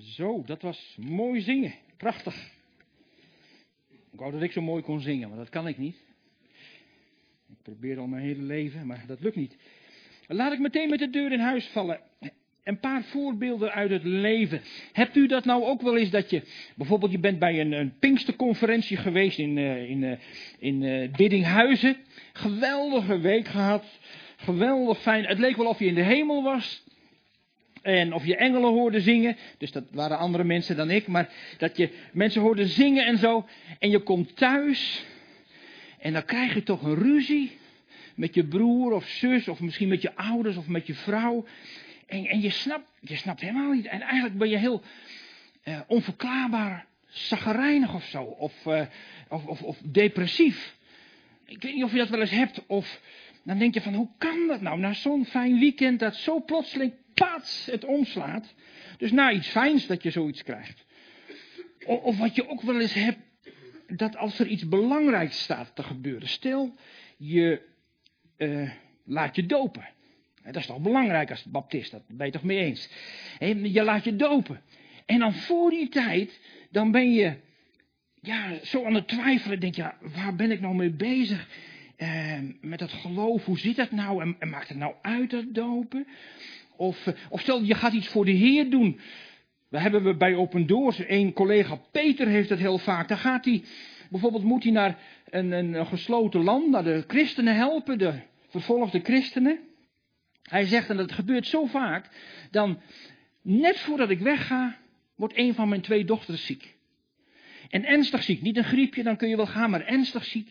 [0.00, 1.74] Zo, dat was mooi zingen.
[1.96, 2.50] Prachtig.
[3.88, 5.96] Ik wou dat ik zo mooi kon zingen, maar dat kan ik niet.
[7.48, 9.56] Ik probeer al mijn hele leven, maar dat lukt niet.
[10.26, 12.00] Laat ik meteen met de deur in huis vallen.
[12.64, 14.60] Een paar voorbeelden uit het leven.
[14.92, 16.42] Hebt u dat nou ook wel eens dat je,
[16.76, 20.16] bijvoorbeeld je bent bij een, een Pinksterconferentie geweest in, uh, in, uh,
[20.58, 21.96] in uh, Biddinghuizen.
[22.32, 23.84] Geweldige week gehad.
[24.36, 25.24] Geweldig fijn.
[25.24, 26.84] Het leek wel of je in de hemel was.
[27.82, 29.36] En of je engelen hoorde zingen.
[29.58, 31.06] Dus dat waren andere mensen dan ik.
[31.06, 33.48] Maar dat je mensen hoorde zingen en zo.
[33.78, 35.04] En je komt thuis.
[35.98, 37.58] En dan krijg je toch een ruzie.
[38.14, 39.48] Met je broer of zus.
[39.48, 41.44] Of misschien met je ouders of met je vrouw.
[42.06, 43.86] En, en je, snapt, je snapt helemaal niet.
[43.86, 44.82] En eigenlijk ben je heel
[45.64, 48.22] uh, onverklaarbaar zaggerijnig of zo.
[48.22, 48.82] Of, uh,
[49.28, 50.76] of, of, of depressief.
[51.46, 52.66] Ik weet niet of je dat wel eens hebt.
[52.66, 53.00] Of
[53.42, 54.78] dan denk je van hoe kan dat nou?
[54.78, 56.92] Na zo'n fijn weekend dat zo plotseling
[57.24, 58.54] pats het omslaat.
[58.96, 60.84] Dus na iets fijns dat je zoiets krijgt.
[61.86, 63.18] Of, wat je ook wel eens hebt.
[63.86, 66.28] Dat als er iets belangrijks staat te gebeuren.
[66.28, 66.74] Stel
[67.16, 67.62] je
[68.36, 68.70] uh,
[69.04, 69.88] laat je dopen.
[70.44, 72.88] Dat is toch belangrijk als baptist, dat ben je toch mee eens.
[73.62, 74.62] Je laat je dopen.
[75.06, 77.36] En dan voor die tijd, dan ben je
[78.20, 79.60] ja, zo aan het twijfelen.
[79.60, 81.48] Denk je, waar ben ik nou mee bezig?
[81.96, 84.22] Eh, met dat geloof, hoe zit dat nou?
[84.22, 86.06] En, en maakt het nou uit dat dopen?
[86.80, 89.00] Of, of stel, je gaat iets voor de Heer doen.
[89.68, 93.08] We hebben we bij Open Doors, een collega Peter heeft het heel vaak.
[93.08, 93.62] Dan gaat hij,
[94.10, 94.98] bijvoorbeeld moet hij naar
[95.30, 98.14] een, een gesloten land, naar de christenen helpen, de
[98.48, 99.58] vervolgde christenen.
[100.42, 102.08] Hij zegt, en dat gebeurt zo vaak,
[102.50, 102.80] dan
[103.42, 104.76] net voordat ik wegga,
[105.16, 106.76] wordt een van mijn twee dochters ziek.
[107.68, 110.50] En ernstig ziek, niet een griepje, dan kun je wel gaan, maar ernstig ziek.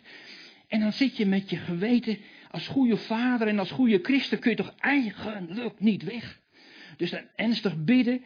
[0.67, 2.17] En dan zit je met je geweten,
[2.51, 6.39] als goede vader en als goede christen kun je toch eigenlijk niet weg.
[6.97, 8.23] Dus dan ernstig bidden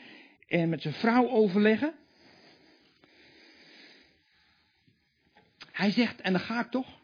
[0.48, 1.94] en met zijn vrouw overleggen.
[5.72, 7.02] Hij zegt, en dan ga ik toch.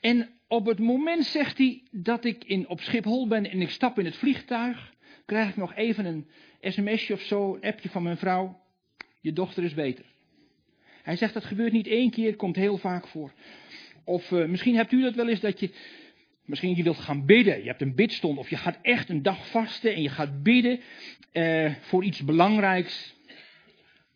[0.00, 3.98] En op het moment zegt hij dat ik in, op Schiphol ben en ik stap
[3.98, 4.94] in het vliegtuig,
[5.26, 6.28] krijg ik nog even een
[6.60, 8.60] sms'je of zo, een appje van mijn vrouw.
[9.20, 10.04] Je dochter is beter.
[11.02, 13.32] Hij zegt dat gebeurt niet één keer, komt heel vaak voor.
[14.08, 15.70] Of uh, misschien hebt u dat wel eens dat je,
[16.44, 17.58] misschien je wilt gaan bidden.
[17.58, 20.80] Je hebt een bidstond of je gaat echt een dag vasten en je gaat bidden
[21.32, 23.14] uh, voor iets belangrijks.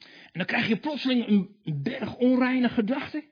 [0.01, 3.25] En dan krijg je plotseling een berg onreine gedachten.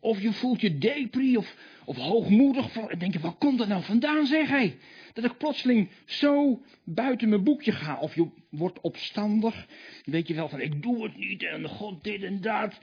[0.00, 2.76] Of je voelt je depri of, of hoogmoedig.
[2.76, 4.78] En denk je, waar komt dat nou vandaan, zeg hij?
[5.12, 7.98] Dat ik plotseling zo buiten mijn boekje ga.
[7.98, 9.66] Of je wordt opstandig.
[10.04, 12.80] Weet je wel van, ik doe het niet en God dit en dat.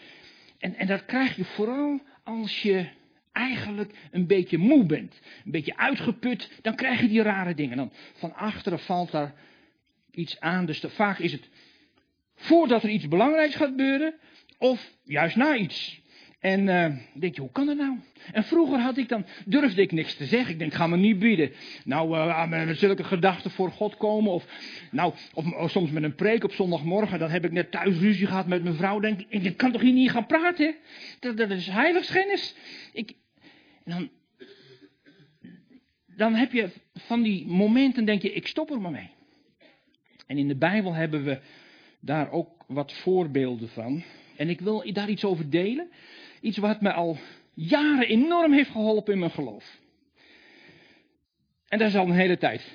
[0.60, 2.90] En, en dat krijg je vooral als je
[3.32, 5.20] eigenlijk een beetje moe bent.
[5.46, 6.52] Een beetje uitgeput.
[6.62, 7.78] Dan krijg je die rare dingen.
[7.78, 9.34] Dan van achteren valt daar
[10.12, 10.66] iets aan.
[10.66, 11.50] Dus vaak is het
[12.36, 14.14] voordat er iets belangrijks gaat gebeuren.
[14.58, 16.02] Of juist na iets.
[16.40, 18.00] En uh, denk je, hoe kan dat nou?
[18.32, 20.52] En vroeger had ik dan, durfde ik niks te zeggen.
[20.54, 21.52] Ik denk, ga me niet bieden.
[21.86, 24.32] Nou, met zulke gedachten voor God komen.
[24.32, 24.46] Of,
[24.92, 27.20] nou, of, of, soms met een preek op zondagmorgen.
[27.20, 29.00] Dan heb ik net thuis ruzie gehad met mijn vrouw.
[29.00, 30.76] Denk ik, ik kan toch hier niet gaan praten?
[31.20, 32.56] Dat, dat is heiligschennis.
[32.94, 33.14] Ik,
[33.86, 34.10] dan,
[36.06, 39.10] dan heb je van die momenten, denk je, ik stop er maar mee.
[40.28, 41.40] En in de Bijbel hebben we
[42.00, 44.04] daar ook wat voorbeelden van.
[44.36, 45.90] En ik wil daar iets over delen.
[46.42, 47.18] Iets wat me al
[47.54, 49.78] jaren enorm heeft geholpen in mijn geloof.
[51.68, 52.74] En dat is al een hele tijd.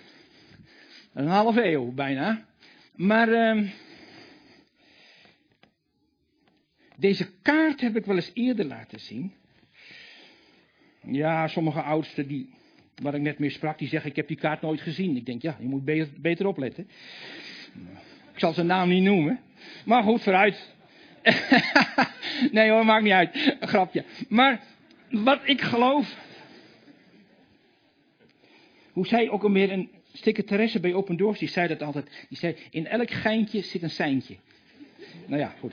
[1.13, 2.47] Een halve eeuw bijna.
[2.95, 3.71] Maar uh,
[6.97, 9.33] deze kaart heb ik wel eens eerder laten zien.
[11.03, 12.55] Ja, sommige oudsten die,
[13.03, 15.17] waar ik net mee sprak, die zeggen ik heb die kaart nooit gezien.
[15.17, 16.89] Ik denk ja, je moet beter, beter opletten.
[18.33, 19.41] Ik zal zijn naam niet noemen.
[19.85, 20.75] Maar goed, vooruit.
[22.51, 23.57] nee hoor, maakt niet uit.
[23.61, 24.05] Een grapje.
[24.29, 24.61] Maar
[25.11, 26.17] wat ik geloof.
[28.93, 32.27] Hoe zei ook alweer een secretaresse bij Open Doors, die zei dat altijd.
[32.29, 34.37] Die zei, in elk geintje zit een seintje.
[35.27, 35.73] Nou ja, goed.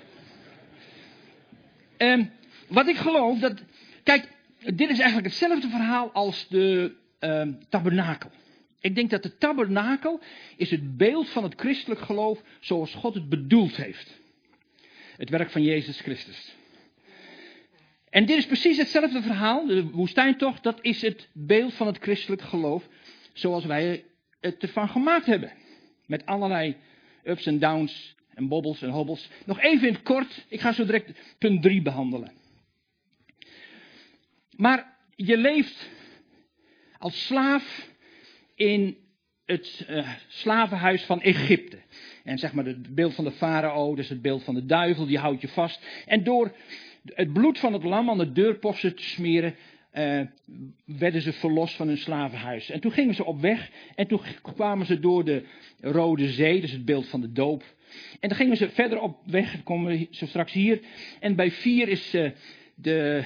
[1.97, 2.31] Um,
[2.67, 3.63] wat ik geloof, dat.
[4.03, 4.27] Kijk,
[4.59, 8.29] dit is eigenlijk hetzelfde verhaal als de um, tabernakel.
[8.79, 10.19] Ik denk dat de tabernakel
[10.57, 14.20] is het beeld van het christelijk geloof zoals God het bedoeld heeft.
[15.21, 16.55] Het werk van Jezus Christus.
[18.09, 19.65] En dit is precies hetzelfde verhaal.
[19.65, 22.87] De woestijntocht, dat is het beeld van het christelijk geloof.
[23.33, 24.03] Zoals wij
[24.39, 25.51] het ervan gemaakt hebben.
[26.05, 26.75] Met allerlei
[27.23, 29.29] ups en downs en bobbels en hobbels.
[29.45, 30.45] Nog even in het kort.
[30.47, 32.31] Ik ga zo direct punt 3 behandelen.
[34.55, 35.89] Maar je leeft
[36.97, 37.89] als slaaf
[38.55, 38.97] in
[39.51, 41.77] het uh, slavenhuis van Egypte.
[42.23, 45.17] En zeg maar het beeld van de farao, dus het beeld van de duivel, die
[45.17, 45.85] houdt je vast.
[46.05, 46.55] En door
[47.05, 49.55] het bloed van het lam aan de deurposten te smeren,
[49.93, 50.21] uh,
[50.85, 52.69] werden ze verlost van hun slavenhuis.
[52.69, 55.43] En toen gingen ze op weg en toen kwamen ze door de
[55.79, 57.63] Rode Zee, dus het beeld van de doop.
[58.19, 60.79] En dan gingen ze verder op weg, komen we zo straks hier.
[61.19, 62.31] En bij vier is uh,
[62.75, 63.23] de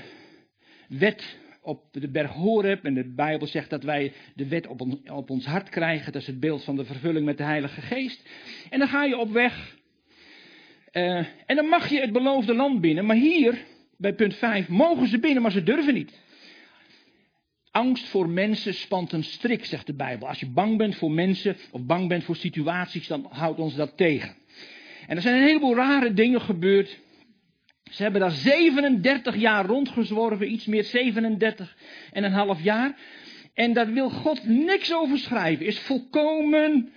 [0.88, 2.86] wet op de berg Horeb.
[2.86, 4.82] En de Bijbel zegt dat wij de wet op,
[5.12, 6.12] op ons hart krijgen.
[6.12, 8.30] Dat is het beeld van de vervulling met de Heilige Geest.
[8.70, 9.76] En dan ga je op weg.
[10.92, 13.06] Uh, en dan mag je het beloofde land binnen.
[13.06, 13.58] Maar hier,
[13.98, 16.24] bij punt 5, mogen ze binnen, maar ze durven niet.
[17.72, 20.28] Angst voor mensen spant een strik, zegt de Bijbel.
[20.28, 23.98] Als je bang bent voor mensen of bang bent voor situaties, dan houdt ons dat
[23.98, 24.36] tegen.
[25.08, 27.00] En er zijn een heleboel rare dingen gebeurd.
[27.96, 31.76] Ze hebben daar 37 jaar rondgezworven, iets meer 37
[32.12, 32.98] en een half jaar.
[33.54, 35.66] En daar wil God niks over schrijven.
[35.66, 36.90] Is volkomen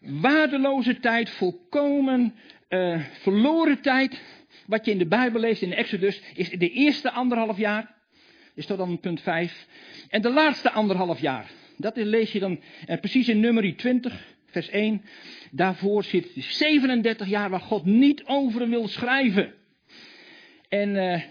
[0.00, 2.34] waardeloze tijd, volkomen
[2.68, 4.22] uh, verloren tijd.
[4.66, 7.94] Wat je in de Bijbel leest in Exodus is de eerste anderhalf jaar.
[8.54, 9.66] Is dat dan punt 5.
[10.08, 11.50] En de laatste anderhalf jaar.
[11.76, 15.02] Dat lees je dan uh, precies in nummer 20, vers 1.
[15.50, 19.62] Daarvoor zit 37 jaar waar God niet over wil schrijven.
[20.68, 21.22] En uh,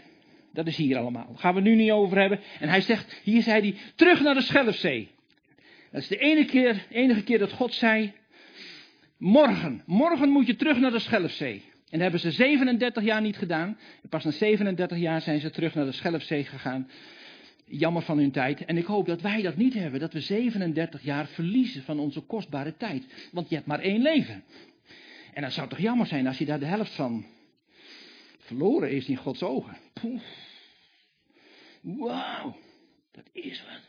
[0.53, 1.27] dat is hier allemaal.
[1.27, 2.39] Daar gaan we nu niet over hebben.
[2.59, 5.09] En hij zegt, hier zei hij, terug naar de Schelfzee.
[5.91, 8.13] Dat is de enige keer, enige keer dat God zei,
[9.17, 11.63] morgen, morgen moet je terug naar de Schelfzee.
[11.93, 13.77] En dat hebben ze 37 jaar niet gedaan.
[14.09, 16.89] Pas na 37 jaar zijn ze terug naar de Schelfzee gegaan.
[17.65, 18.65] Jammer van hun tijd.
[18.65, 19.99] En ik hoop dat wij dat niet hebben.
[19.99, 23.29] Dat we 37 jaar verliezen van onze kostbare tijd.
[23.31, 24.43] Want je hebt maar één leven.
[25.33, 27.25] En dat zou toch jammer zijn als je daar de helft van
[28.43, 29.77] verloren is in Gods ogen.
[31.81, 32.55] Wauw,
[33.11, 33.81] dat is wat.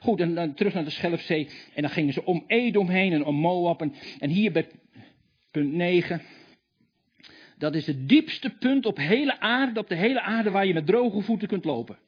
[0.00, 1.48] Goed, en dan terug naar de Schelfzee.
[1.74, 3.80] En dan gingen ze om Edom heen en om Moab.
[3.80, 4.68] En, en hier bij
[5.50, 6.22] punt 9.
[7.58, 10.86] Dat is het diepste punt op, hele aarde, op de hele aarde waar je met
[10.86, 11.98] droge voeten kunt lopen.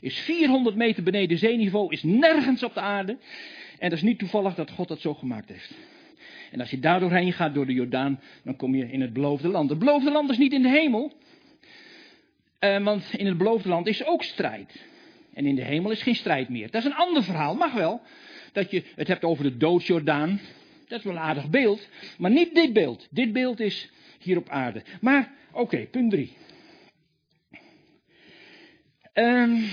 [0.00, 3.18] Is 400 meter beneden zeeniveau, is nergens op de aarde.
[3.78, 5.74] En dat is niet toevallig dat God dat zo gemaakt heeft.
[6.52, 9.48] En als je daar doorheen gaat door de Jordaan, dan kom je in het beloofde
[9.48, 9.70] land.
[9.70, 11.12] Het beloofde land is niet in de hemel.
[12.60, 14.84] Uh, want in het beloofde land is ook strijd.
[15.34, 16.70] En in de hemel is geen strijd meer.
[16.70, 18.00] Dat is een ander verhaal, mag wel.
[18.52, 20.40] Dat je het hebt over de doodsjordaan.
[20.88, 21.88] Dat is wel een aardig beeld.
[22.18, 23.08] Maar niet dit beeld.
[23.10, 24.82] Dit beeld is hier op aarde.
[25.00, 26.32] Maar, oké, punt 3.
[29.14, 29.64] Um,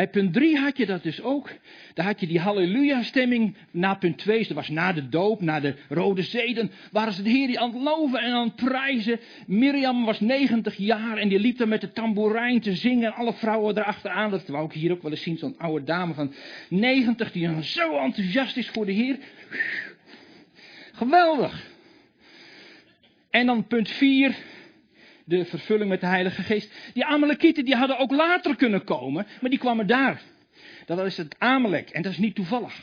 [0.00, 1.50] bij punt 3 had je dat dus ook.
[1.94, 4.38] Daar had je die halleluja-stemming na punt 2.
[4.46, 6.54] Dat was na de doop, na de Rode Zee.
[6.54, 9.20] Dan waren ze de Heer die aan het loven en aan het prijzen.
[9.46, 13.06] Mirjam was 90 jaar en die liep dan met de tamboerijn te zingen.
[13.06, 14.30] En alle vrouwen erachteraan.
[14.30, 15.38] Dat wou ik hier ook wel eens zien.
[15.38, 16.32] Zo'n oude dame van
[16.68, 19.18] 90 die dan zo enthousiast is voor de Heer.
[20.92, 21.66] Geweldig.
[23.30, 24.36] En dan punt 4
[25.30, 26.72] de vervulling met de Heilige Geest.
[26.92, 30.22] Die Amalekieten die hadden ook later kunnen komen, maar die kwamen daar.
[30.86, 32.80] Dat is het Amalek en dat is niet toevallig.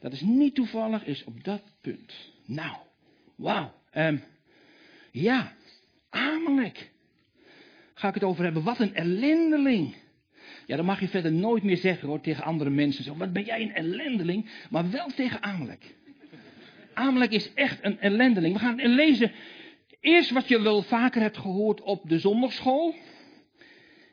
[0.00, 2.14] Dat is niet toevallig, is op dat punt.
[2.46, 2.76] Nou,
[3.36, 3.74] wauw.
[3.94, 4.22] Um,
[5.10, 5.52] ja,
[6.10, 6.90] Amalek.
[7.94, 8.62] Ga ik het over hebben.
[8.62, 9.94] Wat een ellendeling.
[10.66, 13.04] Ja, dan mag je verder nooit meer zeggen hoor tegen andere mensen.
[13.04, 14.50] Zo, wat ben jij een ellendeling?
[14.70, 15.94] Maar wel tegen Amalek.
[16.94, 18.54] Amalek is echt een ellendeling.
[18.54, 19.32] We gaan lezen
[20.04, 22.94] Eerst wat je wel vaker hebt gehoord op de zondagschool.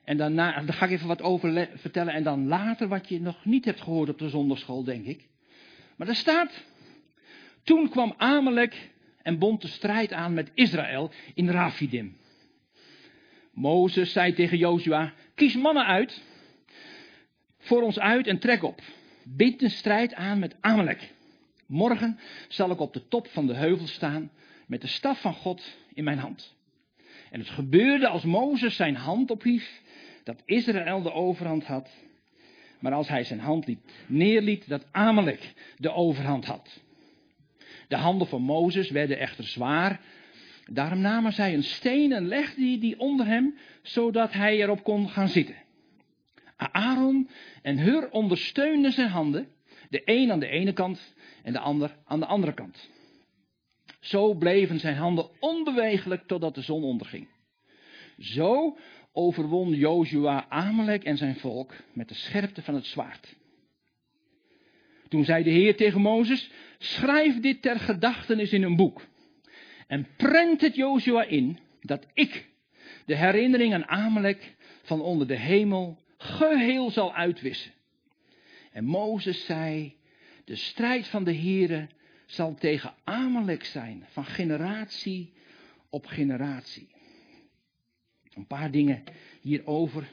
[0.04, 2.14] En daarna, daar ga ik even wat over vertellen.
[2.14, 5.28] En dan later wat je nog niet hebt gehoord op de zondagschool, denk ik.
[5.96, 6.64] Maar er staat.
[7.64, 8.90] Toen kwam Amalek
[9.22, 12.18] en bond de strijd aan met Israël in Rafidim.
[13.54, 16.22] Mozes zei tegen Jozua: Kies mannen uit.
[17.58, 18.82] Voor ons uit en trek op.
[19.24, 21.14] Bind de strijd aan met Amalek.
[21.68, 24.32] Morgen zal ik op de top van de heuvel staan
[24.72, 26.56] met de staf van God in mijn hand.
[27.32, 29.82] En het gebeurde als Mozes zijn hand ophief,
[30.24, 31.90] dat Israël de overhand had.
[32.80, 36.82] Maar als hij zijn hand liet, neerliet, dat Amalek de overhand had.
[37.88, 40.00] De handen van Mozes werden echter zwaar.
[40.66, 45.30] Daarom namen zij een steen en legden die onder hem, zodat hij erop kon gaan
[45.30, 45.56] zitten.
[46.56, 47.30] Aaron
[47.62, 49.48] en Hur ondersteunden zijn handen,
[49.90, 51.14] de een aan de ene kant
[51.44, 52.90] en de ander aan de andere kant.
[54.02, 57.28] Zo bleven zijn handen onbewegelijk totdat de zon onderging.
[58.18, 58.78] Zo
[59.12, 63.36] overwon Jozua Amalek en zijn volk met de scherpte van het zwaard.
[65.08, 69.08] Toen zei de Heer tegen Mozes: Schrijf dit ter gedachtenis in een boek.
[69.88, 72.48] En prent het Jozua in dat ik
[73.06, 77.72] de herinnering aan Amalek van onder de hemel geheel zal uitwissen.
[78.72, 79.96] En Mozes zei:
[80.46, 81.88] De strijd van de Here
[82.32, 82.94] zal tegen
[83.62, 85.34] zijn, van generatie
[85.90, 86.90] op generatie.
[88.34, 89.04] Een paar dingen
[89.42, 90.12] hierover.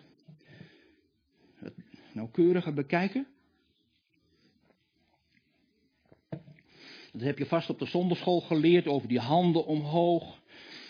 [1.54, 1.75] Het
[2.12, 3.26] nauwkeuriger bekijken.
[7.12, 10.40] Dat heb je vast op de zonderschool geleerd over die handen omhoog.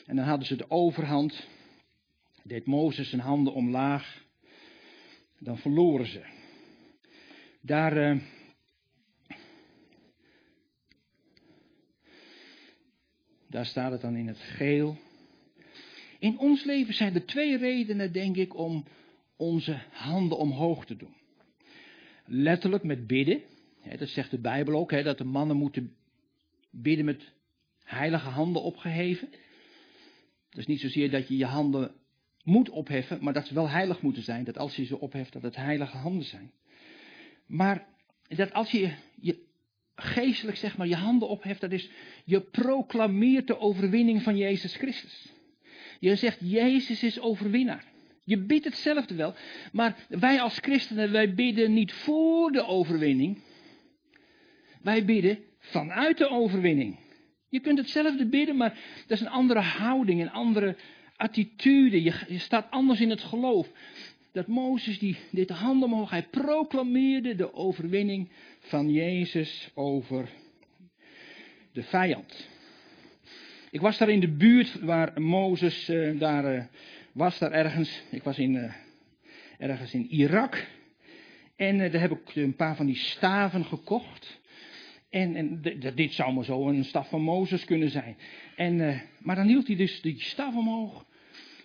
[0.06, 1.46] En dan hadden ze de overhand.
[2.42, 4.24] Deed Mozes zijn handen omlaag.
[5.38, 6.22] Dan verloren ze.
[7.60, 7.96] Daar.
[7.96, 8.22] Uh,
[13.48, 14.96] daar staat het dan in het geel.
[16.18, 18.84] In ons leven zijn er twee redenen, denk ik, om
[19.36, 21.14] onze handen omhoog te doen.
[22.24, 23.42] Letterlijk met bidden.
[23.98, 25.96] dat zegt de Bijbel ook, dat de mannen moeten
[26.70, 27.32] bidden met
[27.84, 29.28] heilige handen opgeheven.
[30.50, 31.94] Dat is niet zozeer dat je je handen
[32.42, 34.44] moet opheffen, maar dat ze wel heilig moeten zijn.
[34.44, 36.52] Dat als je ze opheft, dat het heilige handen zijn.
[37.46, 37.86] Maar
[38.28, 39.46] dat als je je
[40.00, 41.90] geestelijk zeg maar je handen opheft, dat is
[42.24, 45.32] je proclameert de overwinning van Jezus Christus.
[46.00, 47.84] Je zegt, Jezus is overwinnaar.
[48.24, 49.34] Je bidt hetzelfde wel,
[49.72, 53.38] maar wij als christenen, wij bidden niet voor de overwinning.
[54.82, 56.98] Wij bidden vanuit de overwinning.
[57.48, 60.76] Je kunt hetzelfde bidden, maar dat is een andere houding, een andere
[61.16, 62.02] attitude.
[62.02, 63.68] Je, je staat anders in het geloof.
[64.32, 70.28] Dat Mozes, die dit handen omhoog, hij proclameerde de overwinning van Jezus over
[71.72, 72.48] de vijand.
[73.70, 76.64] Ik was daar in de buurt waar Mozes uh, daar uh,
[77.12, 78.02] was, daar ergens.
[78.10, 78.72] Ik was in, uh,
[79.58, 80.66] ergens in Irak.
[81.56, 84.40] En daar heb ik een paar van die staven gekocht.
[85.10, 85.60] En, en
[85.94, 88.16] dit zou maar zo een staf van Mozes kunnen zijn.
[88.56, 91.06] En, maar dan hield hij dus die staf omhoog.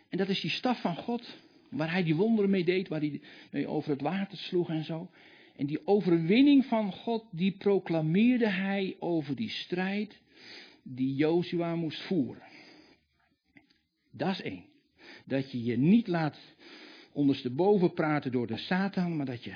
[0.09, 1.42] En dat is die staf van God.
[1.73, 3.01] Waar hij die wonderen mee deed, waar
[3.49, 5.09] hij over het water sloeg en zo.
[5.55, 10.21] En die overwinning van God, die proclameerde hij over die strijd
[10.83, 12.43] die Jozua moest voeren.
[14.11, 14.65] Dat is één.
[15.25, 16.39] Dat je je niet laat
[17.11, 19.55] ondersteboven praten door de Satan, maar dat je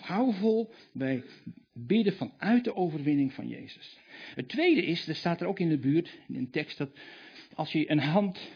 [0.00, 1.24] houvol bij
[1.72, 3.98] bidden vanuit de overwinning van Jezus.
[4.34, 6.90] Het tweede is, er staat er ook in de buurt, in een tekst, dat
[7.54, 8.50] als je een hand,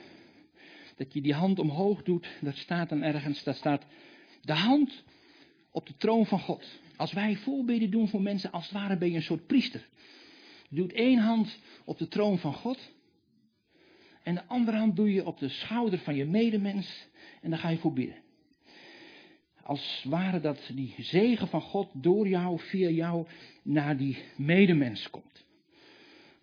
[0.97, 3.87] dat je die hand omhoog doet, dat staat dan ergens, daar staat
[4.43, 5.03] de hand
[5.71, 6.81] op de troon van God.
[6.97, 9.89] Als wij voorbeden doen voor mensen, als het ware ben je een soort priester.
[10.69, 12.93] Je doet één hand op de troon van God.
[14.23, 17.07] En de andere hand doe je op de schouder van je medemens.
[17.41, 18.17] En dan ga je voor bidden.
[19.63, 23.27] Als ware dat die zegen van God door jou, via jou,
[23.63, 25.45] naar die medemens komt.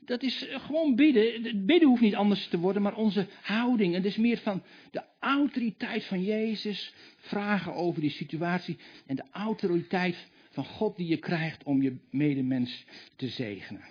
[0.10, 1.66] Dat is gewoon bidden.
[1.66, 3.94] Bidden hoeft niet anders te worden, maar onze houding.
[3.94, 6.94] Het is meer van de autoriteit van Jezus.
[7.18, 8.78] Vragen over die situatie.
[9.06, 12.86] En de autoriteit van God die je krijgt om je medemens
[13.16, 13.82] te zegenen.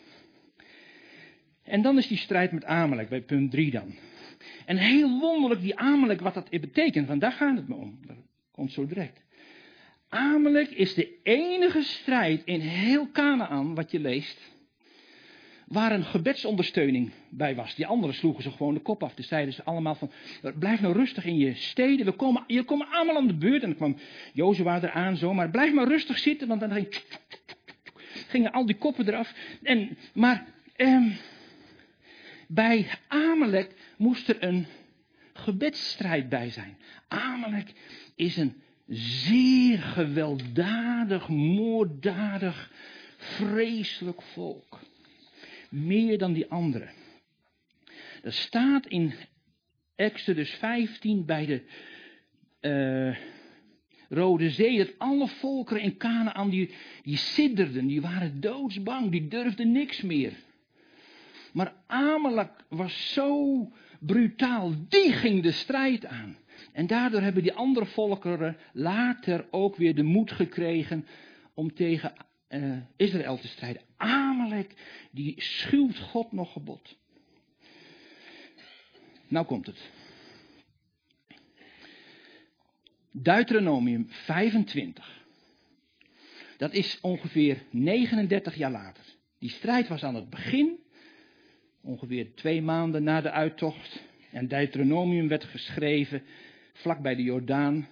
[1.62, 3.94] En dan is die strijd met Amalek, bij punt 3 dan.
[4.66, 7.98] En heel wonderlijk die Amalek, wat dat betekent, want daar gaat het me om.
[8.06, 8.16] Dat
[8.50, 9.20] komt zo direct.
[10.08, 14.56] Amalek is de enige strijd in heel Canaan, wat je leest,
[15.68, 17.74] waar een gebedsondersteuning bij was.
[17.74, 19.14] Die anderen sloegen ze gewoon de kop af.
[19.14, 20.10] Dus zeiden ze allemaal van,
[20.58, 22.06] blijf nou rustig in je steden.
[22.06, 23.62] We komen, je komen allemaal aan de beurt.
[23.62, 23.96] En dan kwam
[24.32, 27.02] Jozua eraan zo, maar blijf maar rustig zitten, want dan ging,
[28.28, 29.34] gingen al die koppen eraf.
[29.62, 30.46] En, maar,
[30.76, 31.06] eh,
[32.48, 34.66] bij Amalek moest er een
[35.32, 36.76] gebedsstrijd bij zijn.
[37.08, 37.72] Amalek
[38.14, 42.72] is een zeer gewelddadig, moorddadig,
[43.16, 44.80] vreselijk volk.
[45.68, 46.90] Meer dan die anderen.
[48.22, 49.12] Er staat in
[49.94, 51.62] Exodus 15 bij de
[52.60, 53.16] uh,
[54.08, 59.72] Rode Zee dat alle volkeren in Canaan die, die sidderden, die waren doodsbang, die durfden
[59.72, 60.32] niks meer.
[61.52, 66.36] Maar Amalek was zo brutaal, die ging de strijd aan.
[66.72, 71.06] En daardoor hebben die andere volkeren later ook weer de moed gekregen
[71.54, 72.12] om tegen
[72.48, 73.82] uh, Israël te strijden.
[73.96, 74.74] Amalek,
[75.10, 76.96] die schuwt God nog gebod.
[79.28, 79.90] Nou komt het.
[83.10, 85.26] Deuteronomium 25.
[86.56, 89.04] Dat is ongeveer 39 jaar later.
[89.38, 90.78] Die strijd was aan het begin
[91.80, 94.02] ongeveer twee maanden na de uittocht.
[94.30, 96.22] En Deuteronomium werd geschreven
[96.72, 97.88] vlak bij de Jordaan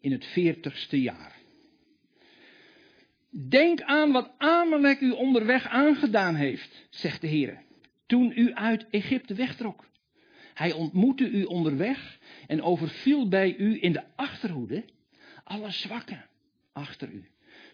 [0.00, 1.43] in het veertigste jaar.
[3.36, 7.62] Denk aan wat Amalek u onderweg aangedaan heeft, zegt de Heer,
[8.06, 9.84] toen u uit Egypte wegtrok.
[10.54, 14.84] Hij ontmoette u onderweg en overviel bij u in de achterhoede
[15.44, 16.26] alle zwakken
[16.72, 17.24] achter u,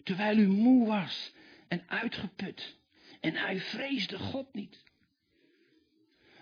[0.03, 1.33] terwijl u moe was
[1.67, 2.75] en uitgeput.
[3.19, 4.83] En hij vreesde God niet.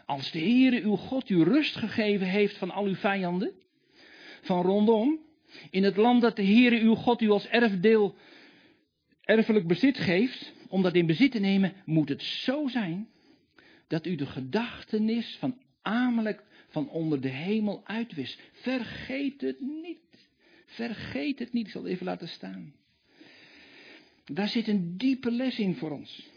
[0.05, 3.53] Als de Heere uw God u rust gegeven heeft van al uw vijanden,
[4.41, 5.19] van rondom,
[5.69, 8.15] in het land dat de Heere uw God u als erfdeel,
[9.29, 13.07] erfelijk bezit geeft, om dat in bezit te nemen, moet het zo zijn
[13.87, 18.41] dat u de gedachtenis van Amalek van onder de hemel uitwist.
[18.51, 20.27] Vergeet het niet.
[20.65, 21.65] Vergeet het niet.
[21.65, 22.73] Ik zal het even laten staan.
[24.25, 26.27] Daar zit een diepe les in voor ons.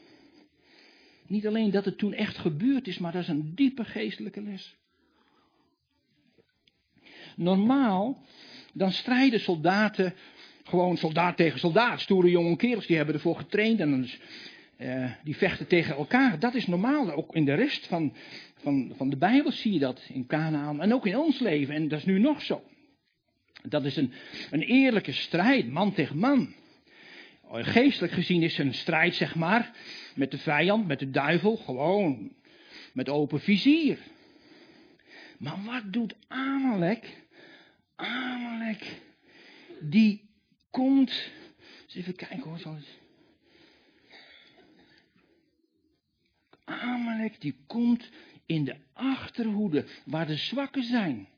[1.27, 4.77] Niet alleen dat het toen echt gebeurd is, maar dat is een diepe geestelijke les.
[7.37, 8.27] Normaal,
[8.73, 10.15] dan strijden soldaten
[10.73, 12.01] gewoon soldaat tegen soldaat.
[12.01, 14.09] Stoere jonge kerels, die hebben ervoor getraind en
[14.79, 16.39] uh, die vechten tegen elkaar.
[16.39, 17.13] Dat is normaal.
[17.13, 18.13] Ook in de rest van,
[18.57, 21.75] van, van de Bijbel zie je dat in Canaan en ook in ons leven.
[21.75, 22.63] En dat is nu nog zo.
[23.63, 24.13] Dat is een,
[24.51, 26.55] een eerlijke strijd, man tegen man.
[27.51, 29.71] Geestelijk gezien is het een strijd, zeg maar,
[30.15, 32.33] met de vijand, met de duivel, gewoon
[32.93, 33.99] met open vizier.
[35.39, 37.23] Maar wat doet Amalek?
[37.97, 39.01] Amalek,
[39.81, 40.31] die
[40.73, 41.31] komt.
[41.85, 42.57] Eens even kijken hoor.
[42.57, 43.01] Het...
[46.65, 48.11] Amalek die komt
[48.47, 51.29] in de achterhoede waar de zwakken zijn.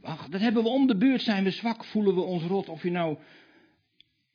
[0.00, 2.68] Wacht, dat hebben we om de beurt, zijn we zwak, voelen we ons rot.
[2.68, 3.18] Of je nou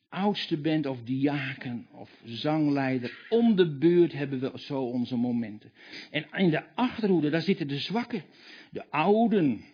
[0.08, 3.26] oudste bent of diaken of zangleider.
[3.28, 5.72] Om de beurt hebben we zo onze momenten.
[6.10, 8.24] En in de achterhoede, daar zitten de zwakken,
[8.70, 9.64] de ouden,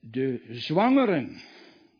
[0.00, 1.40] de zwangeren,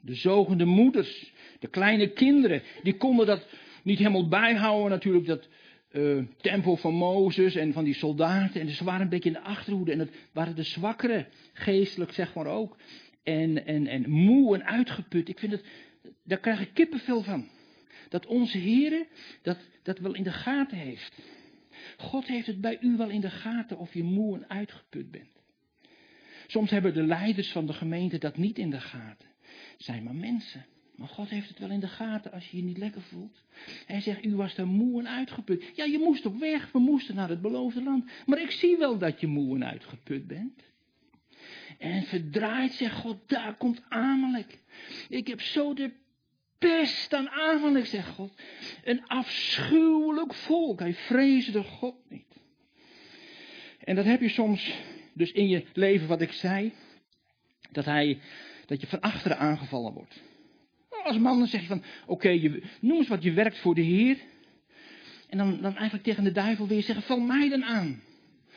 [0.01, 2.63] de zogende moeders, de kleine kinderen.
[2.83, 3.47] Die konden dat
[3.83, 5.49] niet helemaal bijhouden natuurlijk, dat
[5.93, 8.61] uh, tempo van Mozes en van die soldaten.
[8.61, 9.93] En ze waren een beetje in de achterhoede.
[9.93, 12.77] En dat waren de zwakkere, geestelijk zeg maar ook.
[13.23, 15.29] En, en, en moe en uitgeput.
[15.29, 15.65] Ik vind het,
[16.25, 17.49] daar krijg ik kippenvel van.
[18.09, 19.07] Dat onze Heer
[19.43, 21.19] dat, dat wel in de gaten heeft.
[21.97, 25.43] God heeft het bij u wel in de gaten of je moe en uitgeput bent.
[26.47, 29.30] Soms hebben de leiders van de gemeente dat niet in de gaten.
[29.81, 30.67] Zijn maar mensen.
[30.97, 33.45] Maar God heeft het wel in de gaten als je je niet lekker voelt.
[33.87, 35.71] Hij zegt, u was er moe en uitgeput.
[35.75, 38.11] Ja, je moest op weg, we moesten naar het beloofde land.
[38.27, 40.63] Maar ik zie wel dat je moe en uitgeput bent.
[41.79, 44.59] En verdraait zegt God, daar komt Amalek.
[45.09, 45.93] Ik heb zo de
[46.59, 48.33] pest aan Amalek, zegt God.
[48.85, 50.81] Een afschuwelijk volk.
[50.81, 52.37] Hij vreesde God niet.
[53.79, 54.75] En dat heb je soms
[55.13, 56.73] dus in je leven wat ik zei.
[57.71, 58.21] Dat, hij,
[58.71, 60.21] dat je van achteren aangevallen wordt.
[61.05, 64.19] Als man dan zeg je van, oké, noem eens wat je werkt voor de Heer.
[65.29, 68.03] En dan, dan eigenlijk tegen de duivel weer zeggen, val mij dan aan.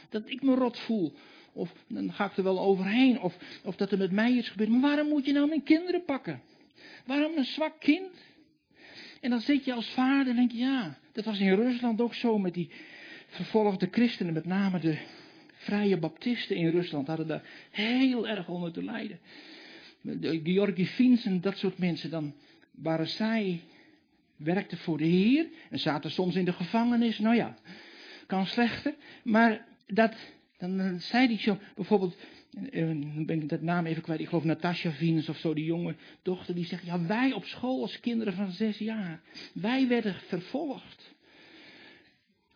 [0.09, 1.13] Dat ik me rot voel.
[1.53, 3.19] Of dan ga ik er wel overheen.
[3.21, 4.69] Of, of dat er met mij iets gebeurt.
[4.69, 6.41] Maar waarom moet je nou mijn kinderen pakken?
[7.05, 8.11] Waarom een zwak kind?
[9.21, 12.13] En dan zit je als vader en denk je, ja, dat was in Rusland ook
[12.13, 12.69] zo met die
[13.27, 14.33] vervolgde christenen.
[14.33, 14.97] Met name de
[15.53, 19.19] vrije baptisten in Rusland hadden daar heel erg onder te lijden.
[20.43, 22.33] Georgi Fins en dat soort mensen, dan
[22.71, 23.61] waren zij,
[24.35, 27.19] werkten voor de Heer en zaten soms in de gevangenis.
[27.19, 27.55] Nou ja,
[28.27, 28.95] kan slechter.
[29.23, 30.15] Maar dat,
[30.57, 32.15] dan zei die zo, bijvoorbeeld,
[32.71, 35.65] eh, dan ben ik dat naam even kwijt, ik geloof Natasha Vins of zo, die
[35.65, 39.21] jonge dochter, die zegt, ja wij op school als kinderen van zes jaar,
[39.53, 41.13] wij werden vervolgd.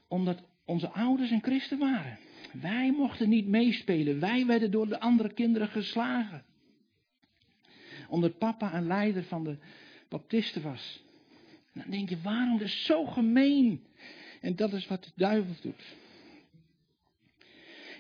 [0.08, 2.18] Omdat onze ouders een christen waren.
[2.62, 6.44] Wij mochten niet meespelen, wij werden door de andere kinderen geslagen
[8.08, 9.58] omdat papa een leider van de
[10.10, 11.04] baptisten was.
[11.74, 13.84] En dan denk je, waarom is zo gemeen?
[14.42, 15.84] En dat is wat de duivel doet.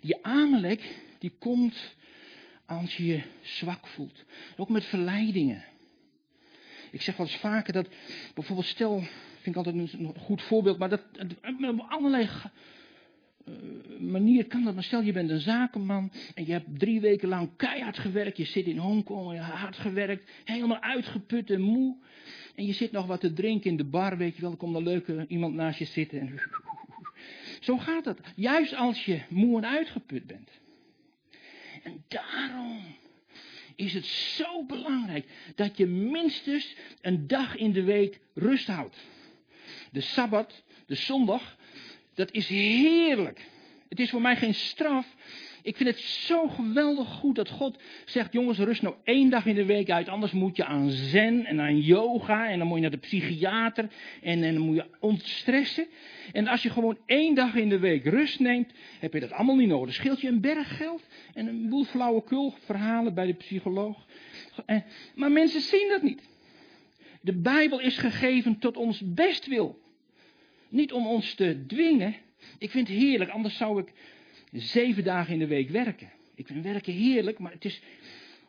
[0.01, 1.95] Je Amalek, die komt
[2.65, 4.23] als je je zwak voelt.
[4.57, 5.63] Ook met verleidingen.
[6.91, 7.87] Ik zeg wel eens vaker dat,
[8.33, 8.99] bijvoorbeeld stel,
[9.41, 11.03] vind ik altijd een goed voorbeeld, maar dat,
[11.87, 12.29] allerlei
[13.99, 14.73] manier kan dat.
[14.73, 18.38] Maar stel je bent een zakenman en je hebt drie weken lang keihard gewerkt.
[18.38, 21.95] Je zit in Hongkong, je hebt hard gewerkt, helemaal uitgeput en moe.
[22.55, 24.51] En je zit nog wat te drinken in de bar, weet je wel.
[24.51, 26.19] Er komt een leuke iemand naast je zitten.
[26.19, 26.39] En
[27.60, 28.19] Zo gaat dat.
[28.36, 30.49] Juist als je moe en uitgeput bent.
[31.83, 32.79] En daarom
[33.75, 38.97] is het zo belangrijk dat je minstens een dag in de week rust houdt.
[39.91, 41.57] De Sabbat, de zondag,
[42.17, 43.45] dat is heerlijk.
[43.89, 45.15] Het is voor mij geen straf.
[45.62, 49.56] Ik vind het zo geweldig goed dat God zegt: jongens, rust nou één dag in
[49.56, 50.10] de week uit.
[50.10, 52.49] Anders moet je aan zen en aan yoga.
[52.49, 53.89] En dan moet je naar de psychiater.
[54.21, 55.88] En, en dan moet je ontstressen.
[56.34, 59.56] En als je gewoon één dag in de week rust neemt, heb je dat allemaal
[59.56, 59.93] niet nodig.
[59.93, 61.03] Scheelt je een berg geld
[61.34, 64.06] en een boel flauwekul verhalen bij de psycholoog.
[65.15, 66.21] maar mensen zien dat niet.
[67.21, 69.86] de Bijbel is gegeven tot ons bestwil.
[70.69, 72.15] Niet om ons te dwingen.
[72.58, 73.93] Ik vind het heerlijk, anders zou ik
[74.51, 76.12] zeven dagen in de week werken.
[76.36, 77.82] Ik vind werken heerlijk, maar het is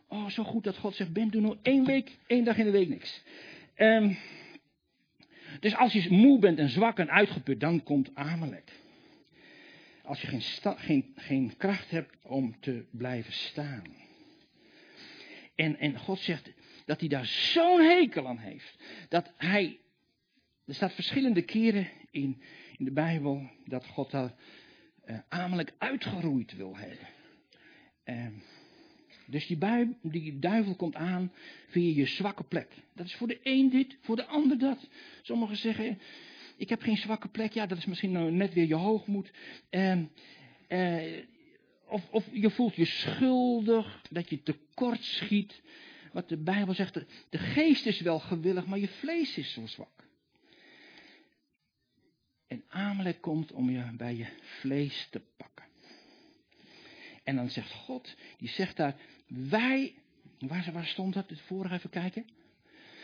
[0.09, 2.71] oh, zo goed dat God zegt, Ben, doe nou één week, één dag in de
[2.71, 3.23] week niks.
[3.77, 4.19] Um,
[5.61, 8.73] dus als je moe bent en zwak en uitgeput, dan komt Amalek.
[10.03, 10.43] Als je geen,
[10.77, 13.85] geen, geen kracht hebt om te blijven staan.
[15.55, 16.51] En, en God zegt
[16.85, 18.77] dat hij daar zo'n hekel aan heeft.
[19.09, 19.79] Dat hij.
[20.67, 22.43] Er staat verschillende keren in,
[22.77, 24.35] in de Bijbel dat God daar
[25.07, 27.09] uh, Amalek uitgeroeid wil hebben.
[28.05, 28.27] Uh,
[29.27, 29.59] dus die,
[30.03, 31.33] die duivel komt aan
[31.69, 32.69] via je zwakke plek.
[32.95, 34.89] Dat is voor de een dit, voor de ander dat.
[35.23, 35.99] Sommigen zeggen,
[36.57, 37.53] ik heb geen zwakke plek.
[37.53, 39.31] Ja, dat is misschien nou net weer je hoogmoed.
[39.71, 40.03] Uh,
[41.89, 45.63] of, of je voelt je schuldig, dat je tekort schiet.
[46.13, 46.95] Wat de Bijbel zegt,
[47.29, 49.98] de geest is wel gewillig, maar je vlees is zo zwak.
[52.49, 54.27] En Amalek komt om je bij je
[54.61, 55.65] vlees te pakken.
[57.25, 59.95] En dan zegt God, die zegt daar, wij,
[60.39, 61.31] waar, waar stond dat?
[61.31, 62.27] Het vorige even kijken.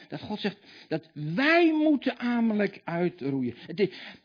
[0.09, 0.57] Dat God zegt
[0.89, 3.55] dat wij moeten Amalek uitroeien.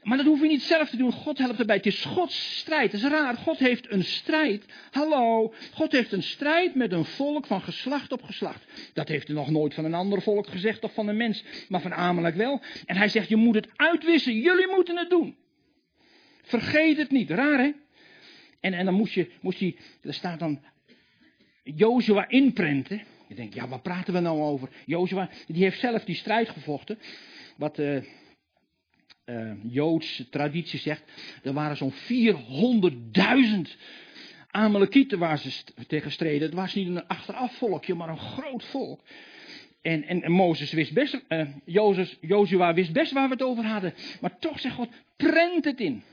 [0.02, 1.12] maar dat hoef je niet zelf te doen.
[1.12, 1.76] God helpt erbij.
[1.76, 2.92] Het is Gods strijd.
[2.92, 3.36] Het is raar.
[3.36, 4.66] God heeft een strijd.
[4.92, 5.54] Hallo.
[5.74, 8.66] God heeft een strijd met een volk van geslacht op geslacht.
[8.94, 11.44] Dat heeft hij nog nooit van een ander volk gezegd of van een mens.
[11.68, 12.62] Maar van Amalek wel.
[12.86, 14.40] En hij zegt je moet het uitwissen.
[14.40, 15.36] Jullie moeten het doen.
[16.42, 17.30] Vergeet het niet.
[17.30, 17.72] Raar hè?
[18.60, 20.60] En, en dan moest je, moest hij, er staat dan
[21.64, 23.02] Jozua inprenten.
[23.30, 24.70] Je denkt, ja, waar praten we nou over?
[24.86, 27.00] Jozua, die heeft zelf die strijd gevochten.
[27.58, 28.04] Wat uh,
[29.26, 31.04] uh, Joodse traditie zegt.
[31.44, 32.00] Er waren zo'n 400.000
[34.52, 36.42] Amalekieten waar ze tegen streden.
[36.42, 39.02] Het was niet een achteraf volkje, maar een groot volk.
[39.82, 41.48] En, en, en Mozes wist best, uh,
[42.22, 43.94] Jozua wist best waar we het over hadden.
[44.22, 46.04] Maar toch zegt God, prent het in.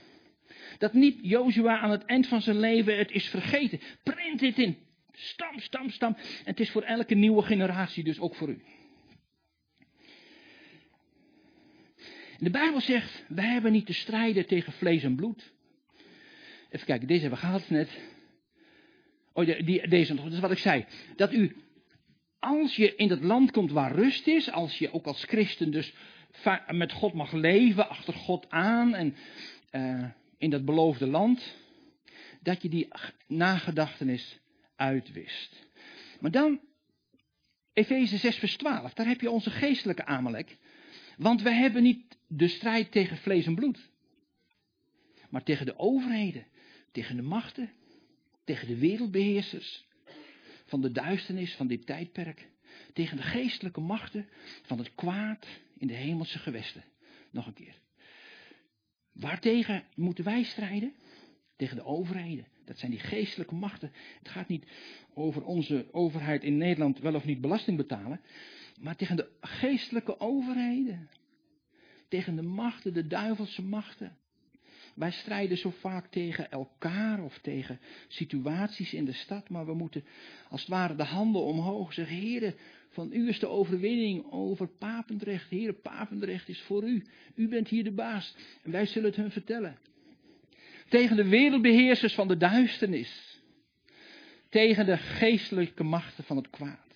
[0.79, 3.81] Dat niet Jozua aan het eind van zijn leven het is vergeten.
[4.03, 4.86] Prent dit in.
[5.19, 6.15] Stam, stam, stam.
[6.17, 8.63] En het is voor elke nieuwe generatie dus ook voor u.
[12.39, 15.53] De Bijbel zegt, wij hebben niet te strijden tegen vlees en bloed.
[16.71, 17.99] Even kijken, deze hebben we gehad net.
[19.33, 20.85] Oh, die, deze nog, dat is wat ik zei.
[21.17, 21.57] Dat u,
[22.39, 25.93] als je in het land komt waar rust is, als je ook als christen dus
[26.69, 29.15] met God mag leven, achter God aan en
[29.73, 30.05] uh,
[30.39, 31.57] in dat beloofde land,
[32.41, 32.89] dat je die
[33.27, 34.39] nagedachtenis
[34.77, 35.67] uitwist.
[36.21, 36.61] Maar dan,
[37.73, 40.57] Efeze 6 vers 12, daar heb je onze geestelijke Amalek.
[41.17, 43.91] Want wij hebben niet de strijd tegen vlees en bloed.
[45.29, 46.47] Maar tegen de overheden,
[46.93, 47.71] tegen de machten,
[48.45, 49.85] tegen de wereldbeheersers
[50.67, 52.49] van de duisternis van dit tijdperk.
[52.93, 54.29] Tegen de geestelijke machten
[54.63, 55.47] van het kwaad
[55.79, 56.85] in de hemelse gewesten.
[57.31, 57.75] Nog een keer.
[59.13, 60.95] Waartegen moeten wij strijden?
[61.57, 62.47] Tegen de overheden.
[62.67, 63.93] Dat zijn die geestelijke machten.
[64.19, 64.67] Het gaat niet
[65.15, 68.21] over onze overheid in Nederland wel of niet belasting betalen.
[68.81, 71.09] Maar tegen de geestelijke overheden.
[72.09, 74.17] Tegen de machten, de duivelse machten.
[74.95, 80.05] Wij strijden zo vaak tegen elkaar of tegen situaties in de stad, maar we moeten
[80.49, 82.55] als het ware de handen omhoog zeggen, heren,
[82.89, 85.51] van u is de overwinning over Papendrecht.
[85.51, 87.05] Heren, Papendrecht is voor u.
[87.35, 89.79] U bent hier de baas en wij zullen het hun vertellen.
[90.89, 93.41] Tegen de wereldbeheersers van de duisternis.
[94.49, 96.87] Tegen de geestelijke machten van het kwaad.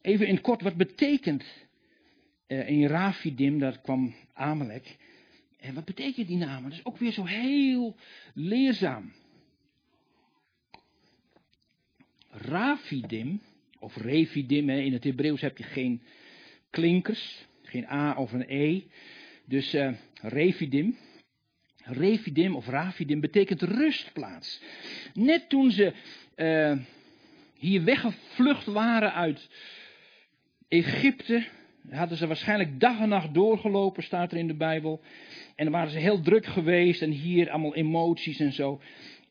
[0.00, 1.44] Even in kort, wat betekent
[2.46, 4.96] uh, in Rafidim, daar kwam Amalek.
[5.56, 6.62] En wat betekent die naam?
[6.62, 7.96] Dat is ook weer zo heel
[8.34, 9.12] leerzaam.
[12.30, 13.40] Rafidim,
[13.84, 16.02] of Refidim, in het Hebreeuws heb je geen
[16.70, 18.82] klinkers, geen A of een E.
[19.46, 19.92] Dus uh,
[20.22, 20.96] Refidim,
[21.76, 24.62] Refidim of Rafidim betekent rustplaats.
[25.14, 25.92] Net toen ze
[26.36, 26.78] uh,
[27.58, 29.48] hier weggevlucht waren uit
[30.68, 31.46] Egypte,
[31.90, 35.00] hadden ze waarschijnlijk dag en nacht doorgelopen, staat er in de Bijbel.
[35.56, 38.80] En dan waren ze heel druk geweest en hier allemaal emoties en zo.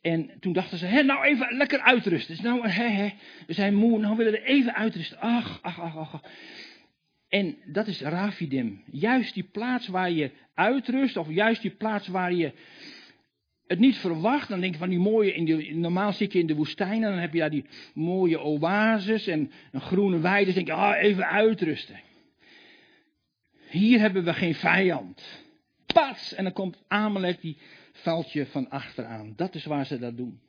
[0.04, 2.36] En toen dachten ze, hé, nou even lekker uitrusten.
[2.36, 3.14] Dus nou, hè, hè.
[3.48, 5.20] We zijn moe, nou willen we even uitrusten.
[5.20, 6.22] Ach, ach, ach, ach.
[7.30, 8.84] En dat is Rafidim.
[8.92, 12.52] Juist die plaats waar je uitrust, of juist die plaats waar je
[13.68, 14.50] het niet verwacht.
[14.50, 17.10] Dan denk je van die mooie, in de, normaal zit je in de woestijn en
[17.12, 20.54] dan heb je daar die mooie oases en een groene weide.
[20.54, 22.00] Dan denk je, ah, even uitrusten.
[23.70, 25.44] Hier hebben we geen vijand.
[25.86, 27.58] pats, en dan komt Amalek, die
[27.94, 29.34] valt je van achteraan.
[29.36, 30.40] Dat is waar ze dat doen.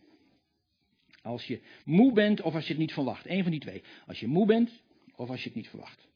[1.22, 3.26] Als je moe bent of als je het niet verwacht.
[3.26, 3.82] Eén van die twee.
[4.06, 4.70] Als je moe bent
[5.16, 6.08] of als je het niet verwacht.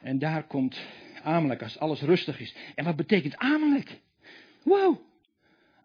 [0.00, 0.78] En daar komt
[1.22, 2.54] Amalek als alles rustig is.
[2.74, 4.00] En wat betekent Amalek?
[4.62, 5.00] Wow.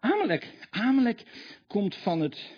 [0.00, 0.52] Amalek.
[0.70, 1.24] Amalek
[1.66, 2.52] komt van het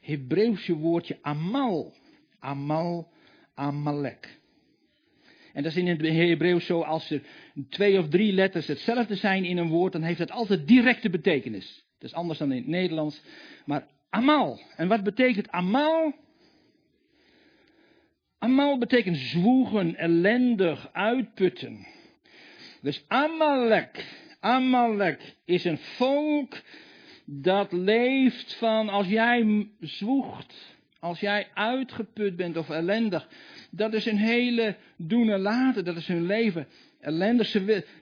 [0.00, 1.94] Hebreeuwse woordje amal.
[2.38, 3.12] Amal,
[3.54, 4.38] Amalek.
[5.56, 7.22] En dat is in het Hebreeuws zo, als er
[7.68, 11.84] twee of drie letters hetzelfde zijn in een woord, dan heeft dat altijd directe betekenis.
[11.98, 13.22] Dat is anders dan in het Nederlands.
[13.64, 14.60] Maar amal.
[14.76, 16.12] En wat betekent amal?
[18.38, 21.86] Amal betekent zwoegen, ellendig, uitputten.
[22.82, 24.04] Dus Amalek,
[24.40, 26.62] Amalek is een volk
[27.24, 30.75] dat leeft van als jij zwoegt,
[31.06, 33.28] als jij uitgeput bent of ellendig.
[33.70, 36.66] Dat is een hele doen en laten, dat is hun leven.
[37.00, 37.50] Ellendig,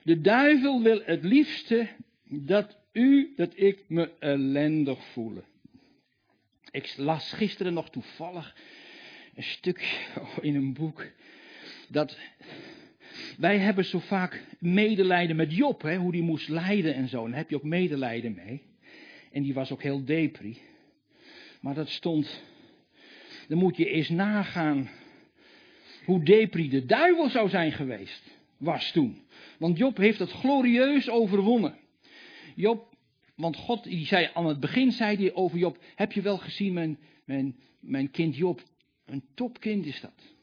[0.03, 1.87] de duivel wil het liefste
[2.29, 5.43] dat u, dat ik me ellendig voelen.
[6.71, 8.55] Ik las gisteren nog toevallig
[9.35, 10.07] een stuk
[10.41, 11.05] in een boek.
[11.89, 12.17] Dat
[13.37, 17.23] wij hebben zo vaak medelijden met Job, hè, hoe die moest lijden en zo.
[17.23, 18.61] En daar heb je ook medelijden mee.
[19.31, 20.57] En die was ook heel depri.
[21.59, 22.43] Maar dat stond.
[23.47, 24.89] Dan moet je eens nagaan
[26.05, 28.23] hoe depri de duivel zou zijn geweest.
[28.57, 29.21] Was toen.
[29.57, 31.77] Want Job heeft dat glorieus overwonnen.
[32.55, 32.95] Job,
[33.35, 36.73] want God, die zei aan het begin, zei hij over Job: Heb je wel gezien,
[36.73, 38.63] mijn, mijn, mijn kind Job?
[39.05, 40.33] Een topkind is dat.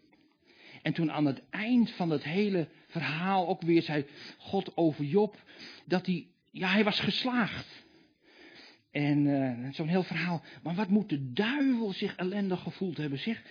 [0.82, 4.04] En toen aan het eind van het hele verhaal ook weer zei
[4.38, 5.42] God over Job,
[5.84, 7.81] dat hij, ja, hij was geslaagd.
[8.92, 10.42] En uh, zo'n heel verhaal.
[10.62, 13.42] Maar wat moet de duivel zich ellendig gevoeld hebben, zeg?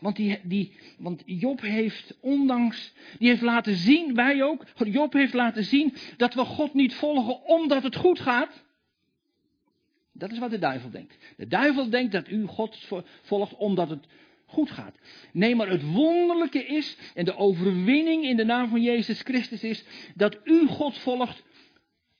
[0.00, 5.34] Want, die, die, want Job heeft, ondanks, die heeft laten zien, wij ook, Job heeft
[5.34, 8.64] laten zien dat we God niet volgen omdat het goed gaat.
[10.12, 11.18] Dat is wat de duivel denkt.
[11.36, 12.88] De duivel denkt dat u God
[13.22, 14.06] volgt omdat het
[14.46, 14.98] goed gaat.
[15.32, 19.84] Nee, maar het wonderlijke is, en de overwinning in de naam van Jezus Christus is,
[20.14, 21.42] dat u God volgt,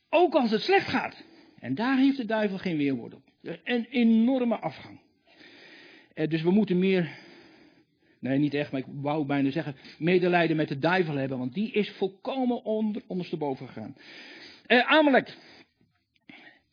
[0.09, 1.25] ook als het slecht gaat.
[1.61, 3.23] En daar heeft de duivel geen weerwoord op.
[3.65, 5.01] Een enorme afgang.
[6.15, 7.11] Eh, dus we moeten meer,
[8.21, 11.73] nee niet echt, maar ik wou bijna zeggen, medelijden met de duivel hebben, want die
[11.73, 13.97] is volkomen onder, ondersteboven gegaan.
[14.67, 15.37] Eh, Amalek,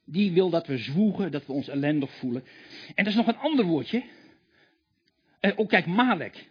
[0.05, 2.43] die wil dat we zwoegen, dat we ons ellendig voelen.
[2.95, 4.03] En dat is nog een ander woordje.
[5.39, 6.47] Eh, oh kijk, Malek.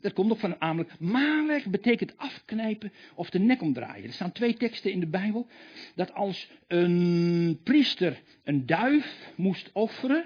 [0.00, 0.98] Dat komt ook van Amalek.
[0.98, 4.04] Malek betekent afknijpen of de nek omdraaien.
[4.04, 5.46] Er staan twee teksten in de Bijbel.
[5.94, 10.24] Dat als een priester een duif moest offeren,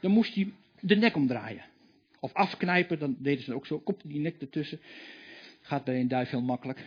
[0.00, 1.64] dan moest hij de nek omdraaien.
[2.20, 4.80] Of afknijpen, dan deden ze ook zo, kopte die nek ertussen.
[5.60, 6.84] Gaat bij een duif heel makkelijk.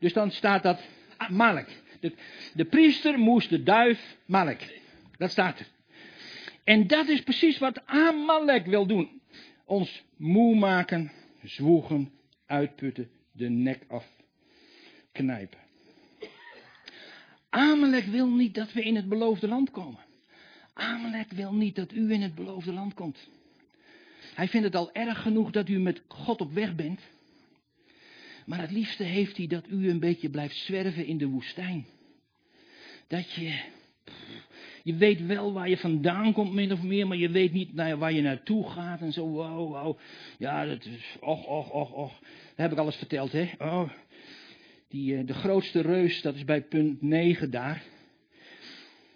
[0.00, 0.80] Dus dan staat dat
[1.16, 1.82] ah, Malek.
[2.00, 2.12] De,
[2.54, 4.80] de priester moest de duif Malek.
[5.18, 5.66] Dat staat er.
[6.64, 9.20] En dat is precies wat Amalek wil doen.
[9.64, 11.12] Ons moe maken,
[11.44, 12.10] zwoegen,
[12.46, 15.58] uitputten, de nek afknijpen.
[17.48, 20.00] Amalek wil niet dat we in het beloofde land komen.
[20.72, 23.28] Amalek wil niet dat u in het beloofde land komt.
[24.34, 27.00] Hij vindt het al erg genoeg dat u met God op weg bent.
[28.46, 31.86] Maar het liefste heeft hij dat u een beetje blijft zwerven in de woestijn.
[33.06, 33.60] Dat je
[34.84, 37.98] je weet wel waar je vandaan komt, min of meer, maar je weet niet naar
[37.98, 39.26] waar je naartoe gaat en zo.
[39.28, 39.98] Wow, wow.
[40.38, 41.16] Ja, dat is.
[41.20, 42.12] Och, och, och, och.
[42.20, 43.48] Dat heb ik alles verteld, hè?
[43.58, 43.90] Oh.
[44.88, 47.82] Die, uh, de grootste reus, dat is bij punt 9 daar.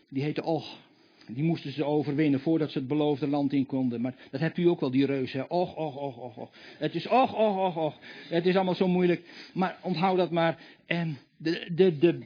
[0.09, 0.79] Die heette Och.
[1.27, 4.01] Die moesten ze overwinnen voordat ze het beloofde land in konden.
[4.01, 5.33] Maar dat hebt u ook wel, die reus.
[5.33, 5.43] Hè?
[5.43, 6.51] Och, och, och, och, och.
[6.79, 7.95] Het is och, och, och, och.
[8.29, 9.51] Het is allemaal zo moeilijk.
[9.55, 10.59] Maar onthoud dat maar.
[10.87, 12.19] En de, de, de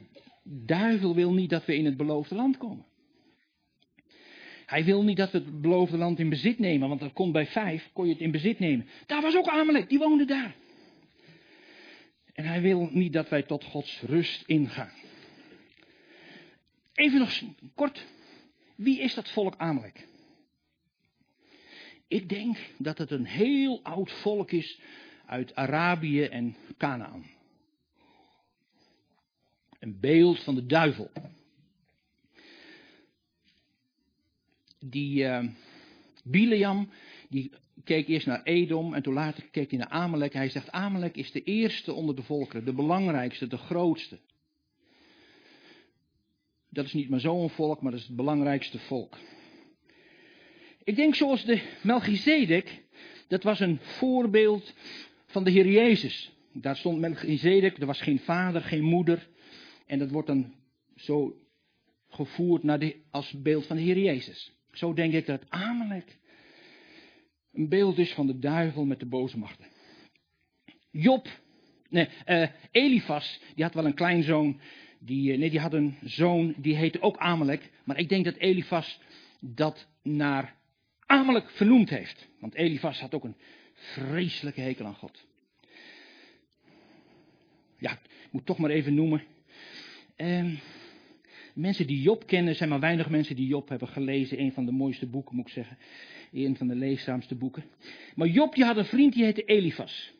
[0.43, 2.85] duivel wil niet dat we in het beloofde land komen.
[4.73, 7.47] Hij wil niet dat we het beloofde land in bezit nemen, want dat komt bij
[7.47, 8.87] vijf, kon je het in bezit nemen.
[9.05, 10.55] Daar was ook Amalek, die woonde daar.
[12.33, 14.91] En hij wil niet dat wij tot Gods rust ingaan.
[16.93, 17.41] Even nog
[17.75, 18.05] kort,
[18.75, 20.07] wie is dat volk Amalek?
[22.07, 24.79] Ik denk dat het een heel oud volk is
[25.25, 27.25] uit Arabië en Canaan.
[29.79, 31.11] Een beeld van de duivel.
[34.89, 35.43] Die uh,
[36.23, 36.89] Bileam,
[37.29, 37.51] die
[37.83, 40.33] keek eerst naar Edom en toen later keek hij naar Amalek.
[40.33, 44.19] Hij zegt, Amalek is de eerste onder de volkeren, de belangrijkste, de grootste.
[46.69, 49.17] Dat is niet maar zo'n volk, maar dat is het belangrijkste volk.
[50.83, 52.83] Ik denk zoals de Melchizedek,
[53.27, 54.73] dat was een voorbeeld
[55.25, 56.31] van de Heer Jezus.
[56.53, 59.27] Daar stond Melchizedek, er was geen vader, geen moeder.
[59.85, 60.53] En dat wordt dan
[60.95, 61.35] zo
[62.07, 64.51] gevoerd naar de, als beeld van de Heer Jezus.
[64.73, 66.17] Zo denk ik dat Amalek
[67.53, 69.65] een beeld is van de duivel met de boze machten.
[70.91, 71.27] Job,
[71.89, 74.59] nee, uh, Elifas, die had wel een kleinzoon.
[74.99, 77.71] Die, uh, nee, die had een zoon, die heette ook Amalek.
[77.83, 78.99] Maar ik denk dat Elifas
[79.39, 80.55] dat naar
[81.05, 82.27] Amalek vernoemd heeft.
[82.39, 83.37] Want Elifas had ook een
[83.73, 85.25] vreselijke hekel aan God.
[87.77, 89.23] Ja, ik moet toch maar even noemen.
[90.17, 90.59] Uh,
[91.53, 94.39] mensen die Job kennen, zijn maar weinig mensen die Job hebben gelezen.
[94.39, 95.77] Een van de mooiste boeken, moet ik zeggen.
[96.31, 97.63] Een van de leeszaamste boeken.
[98.15, 100.13] Maar Job die had een vriend die heette Elifas.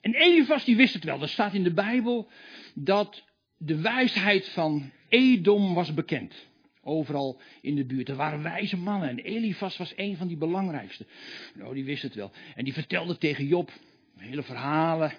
[0.00, 1.22] En Elifas die wist het wel.
[1.22, 2.28] Er staat in de Bijbel
[2.74, 3.24] dat
[3.56, 6.46] de wijsheid van Edom was bekend.
[6.82, 8.08] Overal in de buurt.
[8.08, 9.08] Er waren wijze mannen.
[9.08, 11.06] En Elifas was een van die belangrijkste.
[11.54, 12.30] Nou, die wist het wel.
[12.54, 13.72] En die vertelde tegen Job
[14.16, 15.12] hele verhalen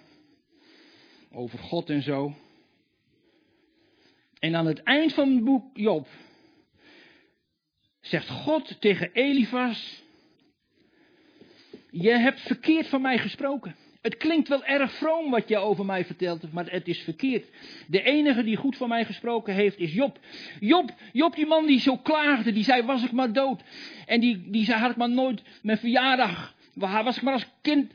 [1.31, 2.35] over God en zo.
[4.45, 6.07] En aan het eind van het boek Job
[8.01, 10.03] zegt God tegen Elifas:
[11.89, 13.75] Je hebt verkeerd van mij gesproken.
[14.01, 17.45] Het klinkt wel erg vroom wat je over mij vertelt, maar het is verkeerd.
[17.87, 20.19] De enige die goed van mij gesproken heeft is Job.
[20.59, 23.63] Job, Job die man die zo klaagde, die zei was ik maar dood.
[24.05, 27.93] En die, die zei had ik maar nooit mijn verjaardag, was ik maar als kind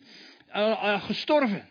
[0.48, 1.68] uh, uh, gestorven.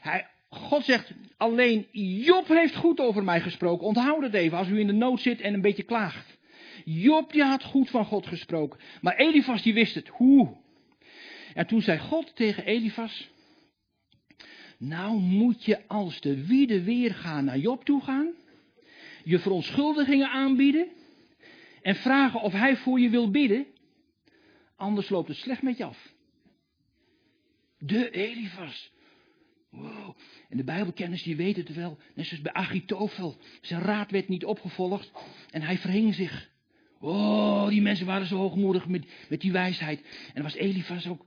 [0.00, 1.86] Hij, God zegt alleen
[2.22, 3.86] Job heeft goed over mij gesproken.
[3.86, 6.38] Onthoud het even als u in de nood zit en een beetje klaagt.
[6.84, 8.80] Job die had goed van God gesproken.
[9.00, 10.08] Maar Elifas die wist het.
[10.08, 10.56] Hoe?
[11.54, 13.30] En toen zei God tegen Elifas.
[14.78, 18.32] Nou moet je als de wiede weer gaan naar Job toe gaan.
[19.24, 20.88] Je verontschuldigingen aanbieden.
[21.82, 23.66] En vragen of hij voor je wil bidden.
[24.76, 26.12] Anders loopt het slecht met je af.
[27.78, 28.92] De Elifas.
[29.70, 30.16] Wow.
[30.48, 31.98] En de Bijbelkenners die weten het wel.
[32.14, 33.36] Net zoals bij Achitofel.
[33.60, 35.12] Zijn raad werd niet opgevolgd.
[35.50, 36.50] En hij verhing zich.
[37.00, 40.30] Oh, die mensen waren zo hoogmoedig met, met die wijsheid.
[40.34, 41.24] En was Elifas ook.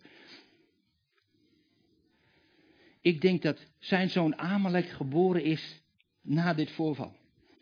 [3.02, 5.82] Ik denk dat zijn zoon Amalek geboren is
[6.22, 7.16] na dit voorval.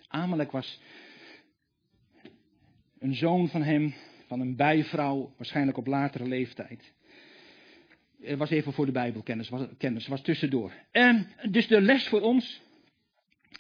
[0.08, 0.80] Amalek was
[3.00, 3.94] een zoon van hem,
[4.28, 6.94] van een bijvrouw, waarschijnlijk op latere leeftijd.
[8.22, 10.74] Het was even voor de Bijbelkennis, was, kennis, was tussendoor.
[10.92, 12.62] En dus de les voor ons,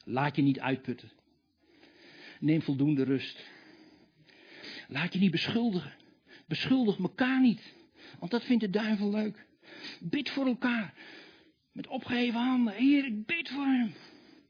[0.04, 1.12] laat je niet uitputten.
[2.39, 3.46] Neem voldoende rust.
[4.88, 5.93] Laat je niet beschuldigen.
[6.48, 7.74] Beschuldig elkaar niet.
[8.20, 9.46] Want dat vindt de duivel leuk.
[10.00, 10.93] Bid voor elkaar.
[11.72, 12.74] Met opgeheven handen.
[12.74, 13.93] Heer, ik bid voor hem.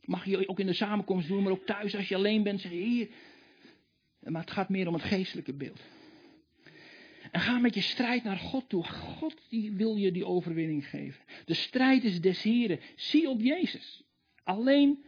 [0.01, 2.61] Mag je ook in de samenkomst doen, maar ook thuis als je alleen bent.
[2.61, 3.07] Zeg je, Heer.
[4.19, 5.81] Maar het gaat meer om het geestelijke beeld.
[7.31, 8.83] En ga met je strijd naar God toe.
[8.83, 11.23] God die wil je die overwinning geven.
[11.45, 12.79] De strijd is des Heren.
[12.95, 14.03] Zie op Jezus.
[14.43, 15.03] Alleen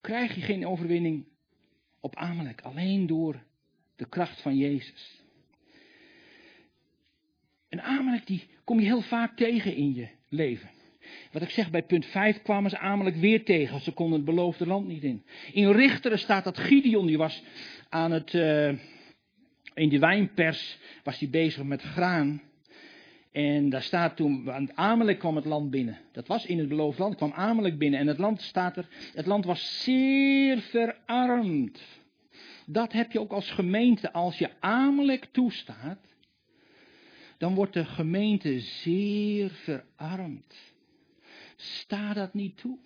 [0.00, 1.24] krijg je geen overwinning
[2.00, 2.60] op Amalek.
[2.60, 3.42] Alleen door
[3.96, 5.22] de kracht van Jezus.
[7.68, 10.70] En Amalek die kom je heel vaak tegen in je leven.
[11.32, 13.80] Wat ik zeg, bij punt 5 kwamen ze Amalek weer tegen.
[13.80, 15.24] Ze konden het beloofde land niet in.
[15.52, 17.42] In Richteren staat dat Gideon, die was
[17.88, 18.72] aan het, uh,
[19.74, 22.42] in de wijnpers, was hij bezig met graan.
[23.32, 25.98] En daar staat toen, aan Amalek kwam het land binnen.
[26.12, 28.00] Dat was in het beloofde land, kwam Amalek binnen.
[28.00, 31.82] En het land staat er, het land was zeer verarmd.
[32.66, 34.12] Dat heb je ook als gemeente.
[34.12, 35.98] Als je Amalek toestaat,
[37.38, 40.54] dan wordt de gemeente zeer verarmd.
[41.56, 42.78] Sta dat niet toe.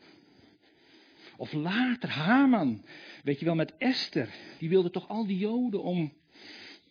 [1.36, 2.84] Of later, Haman,
[3.22, 6.12] weet je wel, met Esther, die wilde toch al die Joden om,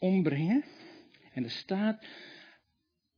[0.05, 0.63] ombrengen.
[1.33, 2.05] En er staat,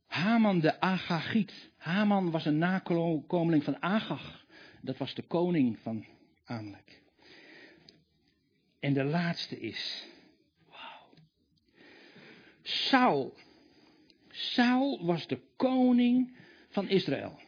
[0.06, 1.70] Haman de Agagiet.
[1.76, 4.46] Haman was een nakomeling van Agag.
[4.80, 6.06] Dat was de koning van
[6.44, 7.02] Amalek.
[8.80, 10.06] En de laatste is,
[10.68, 11.08] wauw.
[12.62, 13.34] Saul.
[14.30, 16.36] Saul was de koning
[16.68, 17.38] van Israël.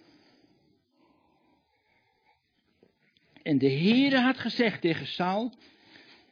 [3.42, 5.52] En de Heere had gezegd tegen Saul,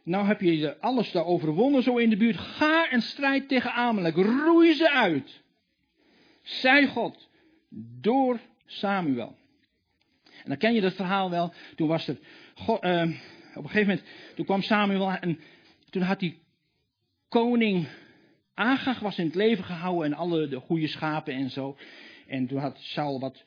[0.08, 4.16] nou heb je alles daar overwonnen zo in de buurt, ga en strijd tegen Amalek,
[4.16, 5.42] roei ze uit.
[6.42, 7.28] Zij God,
[8.00, 9.36] door Samuel.
[10.24, 12.18] En dan ken je dat verhaal wel, toen was er,
[12.68, 14.02] uh, op een gegeven moment,
[14.34, 15.38] toen kwam Samuel en
[15.90, 16.38] toen had die
[17.28, 17.86] koning
[18.58, 21.76] Agag was in het leven gehouden en alle de goede schapen en zo.
[22.26, 23.44] En toen had Saul wat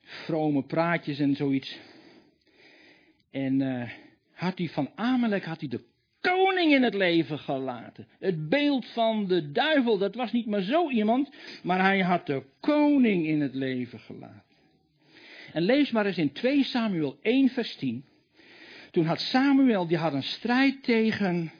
[0.00, 1.78] vrome praatjes en zoiets.
[3.30, 3.90] En uh,
[4.32, 5.84] had hij van Amalek had hij de
[6.72, 8.06] in het leven gelaten.
[8.18, 11.30] Het beeld van de duivel, dat was niet maar zo iemand,
[11.62, 14.42] maar hij had de koning in het leven gelaten.
[15.52, 18.04] En lees maar eens in 2 Samuel 1 vers 10.
[18.90, 21.52] toen had Samuel, die had een strijd tegen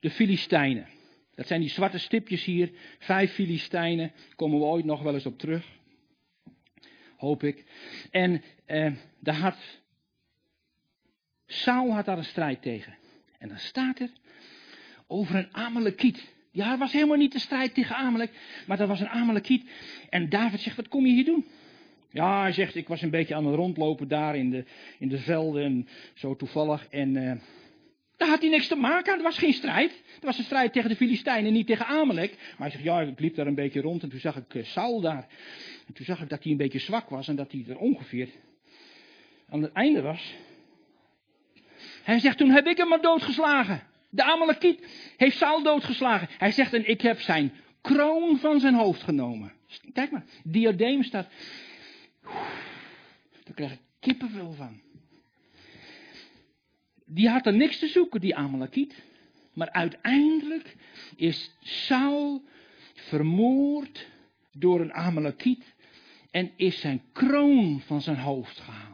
[0.00, 0.86] de Filistijnen.
[1.34, 5.38] Dat zijn die zwarte stipjes hier, vijf Filistijnen, komen we ooit nog wel eens op
[5.38, 5.66] terug.
[7.16, 7.64] Hoop ik.
[8.10, 9.56] En eh, daar had,
[11.46, 12.98] Saul had daar een strijd tegen.
[13.40, 14.10] En dan staat er
[15.06, 16.28] over een Amalekiet.
[16.50, 18.30] Ja, het was helemaal niet de strijd tegen Amalek,
[18.66, 19.70] maar dat was een Amalekiet.
[20.10, 21.44] En David zegt, wat kom je hier doen?
[22.10, 24.64] Ja, hij zegt, ik was een beetje aan het rondlopen daar in de,
[24.98, 26.86] in de velden en zo toevallig.
[26.90, 27.32] En uh,
[28.16, 29.90] daar had hij niks te maken er was geen strijd.
[30.20, 32.36] Er was een strijd tegen de Filistijnen, niet tegen Amalek.
[32.38, 34.64] Maar hij zegt, ja, ik liep daar een beetje rond en toen zag ik uh,
[34.64, 35.26] Saul daar.
[35.86, 38.28] En toen zag ik dat hij een beetje zwak was en dat hij er ongeveer
[39.48, 40.34] aan het einde was.
[42.02, 43.82] Hij zegt, toen heb ik hem maar doodgeslagen.
[44.10, 44.86] De Amalekiet
[45.16, 46.28] heeft Saul doodgeslagen.
[46.38, 49.52] Hij zegt, en ik heb zijn kroon van zijn hoofd genomen.
[49.92, 51.28] Kijk maar, diadeem staat.
[53.44, 54.80] Daar krijg ik kippenvel van.
[57.04, 59.02] Die had er niks te zoeken, die Amalekiet.
[59.52, 60.76] Maar uiteindelijk
[61.16, 62.42] is Saul
[62.94, 64.08] vermoord
[64.52, 65.74] door een Amalekiet
[66.30, 68.89] en is zijn kroon van zijn hoofd gehaald.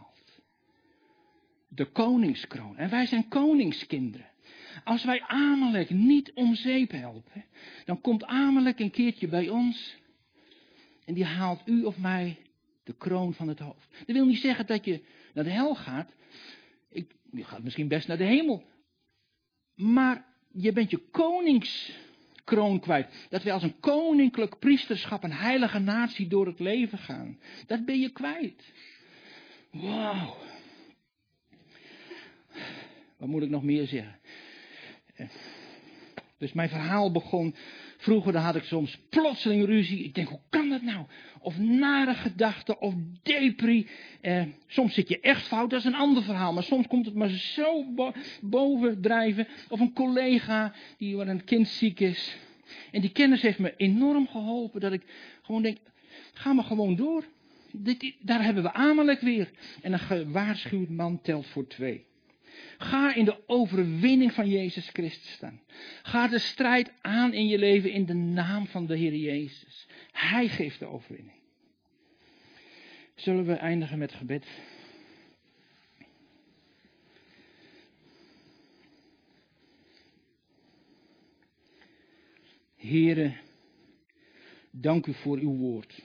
[1.77, 2.77] De koningskroon.
[2.77, 4.31] En wij zijn koningskinderen.
[4.85, 7.45] Als wij Amalek niet om zeep helpen,
[7.85, 9.97] dan komt Amalek een keertje bij ons
[11.05, 12.37] en die haalt u of mij
[12.85, 13.89] de kroon van het hoofd.
[14.07, 15.03] Dat wil niet zeggen dat je
[15.35, 16.15] naar de hel gaat.
[16.91, 18.65] Ik, je gaat misschien best naar de hemel.
[19.75, 23.27] Maar je bent je koningskroon kwijt.
[23.31, 27.39] Dat wij als een koninklijk priesterschap, een heilige natie door het leven gaan.
[27.67, 28.73] Dat ben je kwijt.
[29.71, 30.37] Wauw.
[33.17, 34.19] Wat moet ik nog meer zeggen?
[36.39, 37.55] Dus mijn verhaal begon.
[37.97, 40.05] Vroeger had ik soms plotseling ruzie.
[40.05, 41.07] Ik denk, hoe kan dat nou?
[41.41, 43.89] Of nare gedachten, of depri.
[44.21, 46.53] Eh, soms zit je echt fout, dat is een ander verhaal.
[46.53, 49.49] Maar soms komt het maar zo bo bovendrijven.
[49.69, 52.37] Of een collega die waar een kind ziek is.
[52.91, 54.81] En die kennis heeft me enorm geholpen.
[54.81, 55.03] Dat ik
[55.43, 55.79] gewoon denk,
[56.33, 57.25] ga maar gewoon door.
[57.73, 59.51] Dit, daar hebben we Amalek weer.
[59.83, 62.05] En een gewaarschuwd man telt voor twee.
[62.79, 65.61] Ga in de overwinning van Jezus Christus staan.
[66.03, 69.87] Ga de strijd aan in je leven in de naam van de Heer Jezus.
[70.13, 71.37] Hij geeft de overwinning.
[73.15, 74.47] Zullen we eindigen met gebed?
[82.77, 83.37] Heren,
[84.71, 86.03] dank u voor uw woord.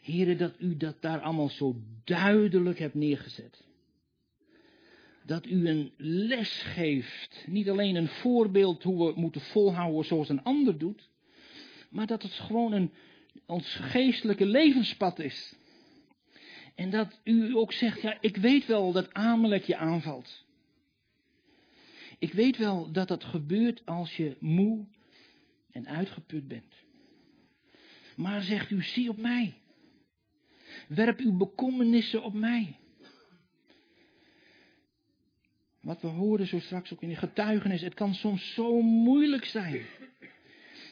[0.00, 3.65] Heren, dat u dat daar allemaal zo duidelijk hebt neergezet
[5.26, 7.44] dat u een les geeft.
[7.46, 11.08] Niet alleen een voorbeeld hoe we moeten volhouden zoals een ander doet.
[11.90, 12.92] Maar dat het gewoon een,
[13.46, 15.54] ons geestelijke levenspad is.
[16.74, 20.44] En dat u ook zegt, ja, ik weet wel dat Amalek je aanvalt.
[22.18, 24.86] Ik weet wel dat dat gebeurt als je moe
[25.70, 26.74] en uitgeput bent.
[28.16, 29.54] Maar zegt u, zie op mij.
[30.88, 32.76] Werp uw bekommernissen op mij.
[35.86, 37.80] Wat we horen zo straks ook in de getuigenis.
[37.80, 39.86] Het kan soms zo moeilijk zijn.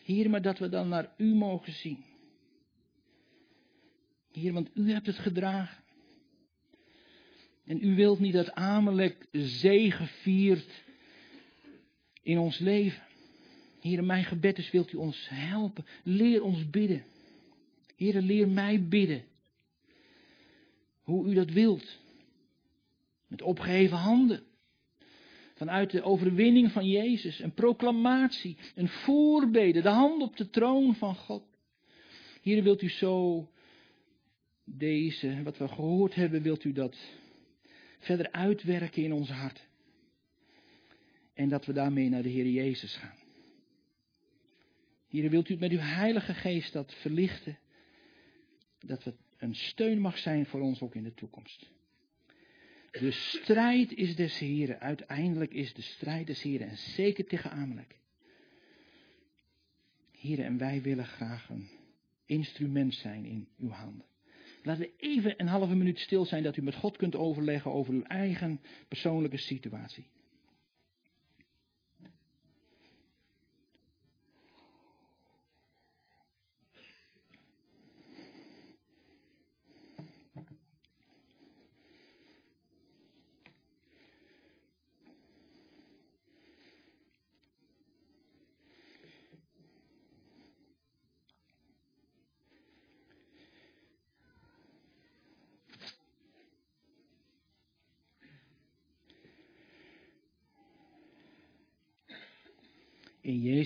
[0.04, 2.04] Heer, maar dat we dan naar u mogen zien.
[4.32, 5.82] Heer, want u hebt het gedragen.
[7.64, 10.84] En u wilt niet dat Amalek zegen viert
[12.22, 13.02] in ons leven.
[13.80, 15.84] Heer, mijn gebed is, wilt u ons helpen.
[16.02, 17.04] Leer ons bidden.
[17.96, 19.24] Heer, leer mij bidden.
[21.02, 21.98] Hoe u dat wilt.
[23.26, 24.52] Met opgeheven handen.
[25.64, 27.40] Vanuit de overwinning van Jezus.
[27.40, 28.56] Een proclamatie.
[28.74, 29.82] Een voorbede.
[29.82, 31.44] De hand op de troon van God.
[32.40, 33.48] Hier wilt u zo
[34.64, 36.96] deze, wat we gehoord hebben, wilt u dat
[37.98, 39.66] verder uitwerken in ons hart.
[41.34, 43.18] En dat we daarmee naar de Heer Jezus gaan.
[45.08, 47.58] Hier wilt u met uw Heilige Geest dat verlichten.
[48.78, 51.70] Dat het een steun mag zijn voor ons ook in de toekomst.
[53.00, 54.80] De strijd is des Heren.
[54.80, 56.68] Uiteindelijk is de strijd des Heren.
[56.68, 57.98] En zeker tegen Amalek.
[60.10, 61.68] Heren, en wij willen graag een
[62.26, 64.06] instrument zijn in uw handen.
[64.62, 67.94] Laten we even een halve minuut stil zijn dat u met God kunt overleggen over
[67.94, 70.06] uw eigen persoonlijke situatie.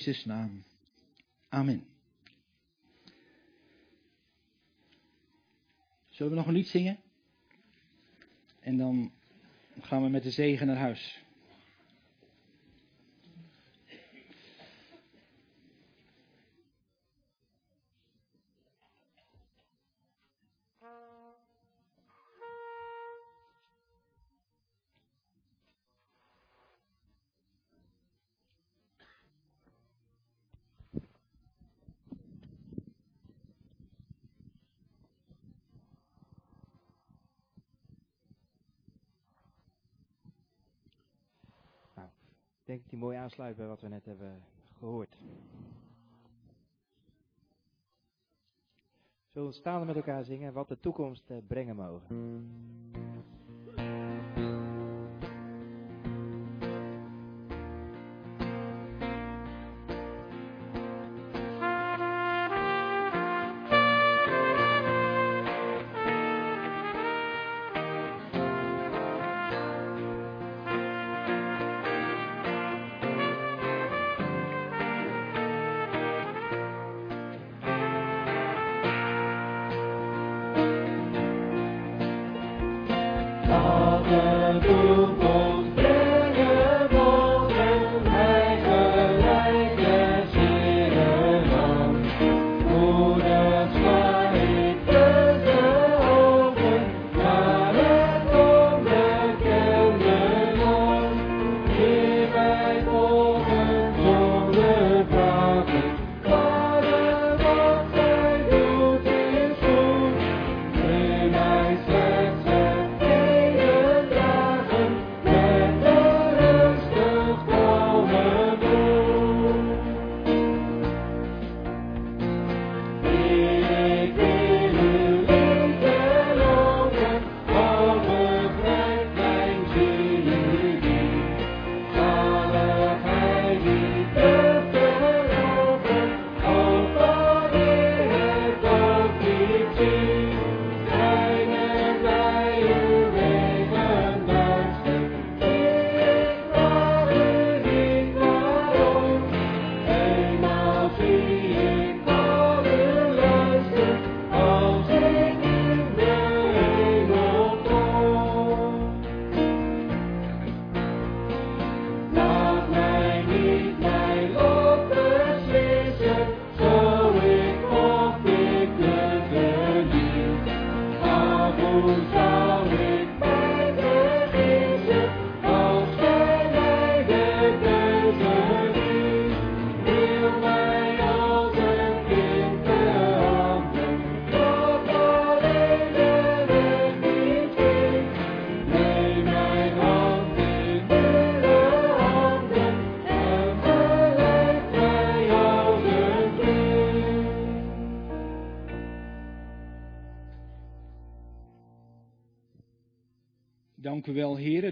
[0.09, 0.65] Naam.
[1.49, 1.87] Amen.
[6.09, 6.99] Zullen we nog een lied zingen?
[8.61, 9.13] En dan
[9.81, 11.23] gaan we met de zegen naar huis.
[42.69, 44.43] Denk dat die mooi aansluit bij wat we net hebben
[44.79, 45.17] gehoord.
[49.33, 52.17] Zullen we staan met elkaar zingen wat de toekomst eh, brengen mogen?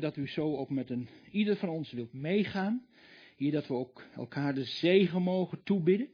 [0.01, 2.87] Dat u zo ook met een, ieder van ons wilt meegaan.
[3.37, 6.09] Hier dat we ook elkaar de zegen mogen toebidden.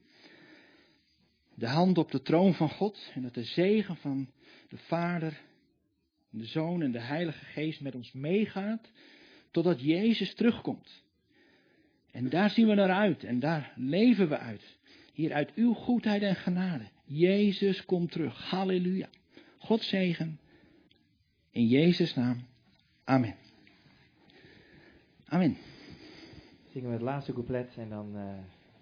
[1.55, 3.11] De hand op de troon van God.
[3.15, 4.31] En dat de zegen van
[4.69, 5.41] de Vader,
[6.31, 8.91] de Zoon en de Heilige Geest met ons meegaat.
[9.51, 11.03] Totdat Jezus terugkomt.
[12.11, 13.25] En daar zien we naar uit.
[13.25, 14.79] En daar leven we uit.
[15.13, 16.85] Hier uit uw goedheid en genade.
[17.05, 18.51] Jezus komt terug.
[18.51, 19.09] Halleluja.
[19.59, 20.41] God zegen.
[21.51, 22.51] In Jezus' naam.
[23.13, 23.35] Amen.
[25.29, 25.57] Amen.
[26.71, 28.23] Zingen we het laatste couplet en dan uh,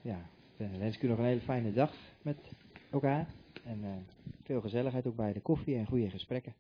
[0.03, 2.37] ja, wens ik u nog een hele fijne dag met
[2.91, 3.27] elkaar.
[3.65, 3.91] En uh,
[4.43, 6.55] veel gezelligheid ook bij de koffie en goede gesprekken.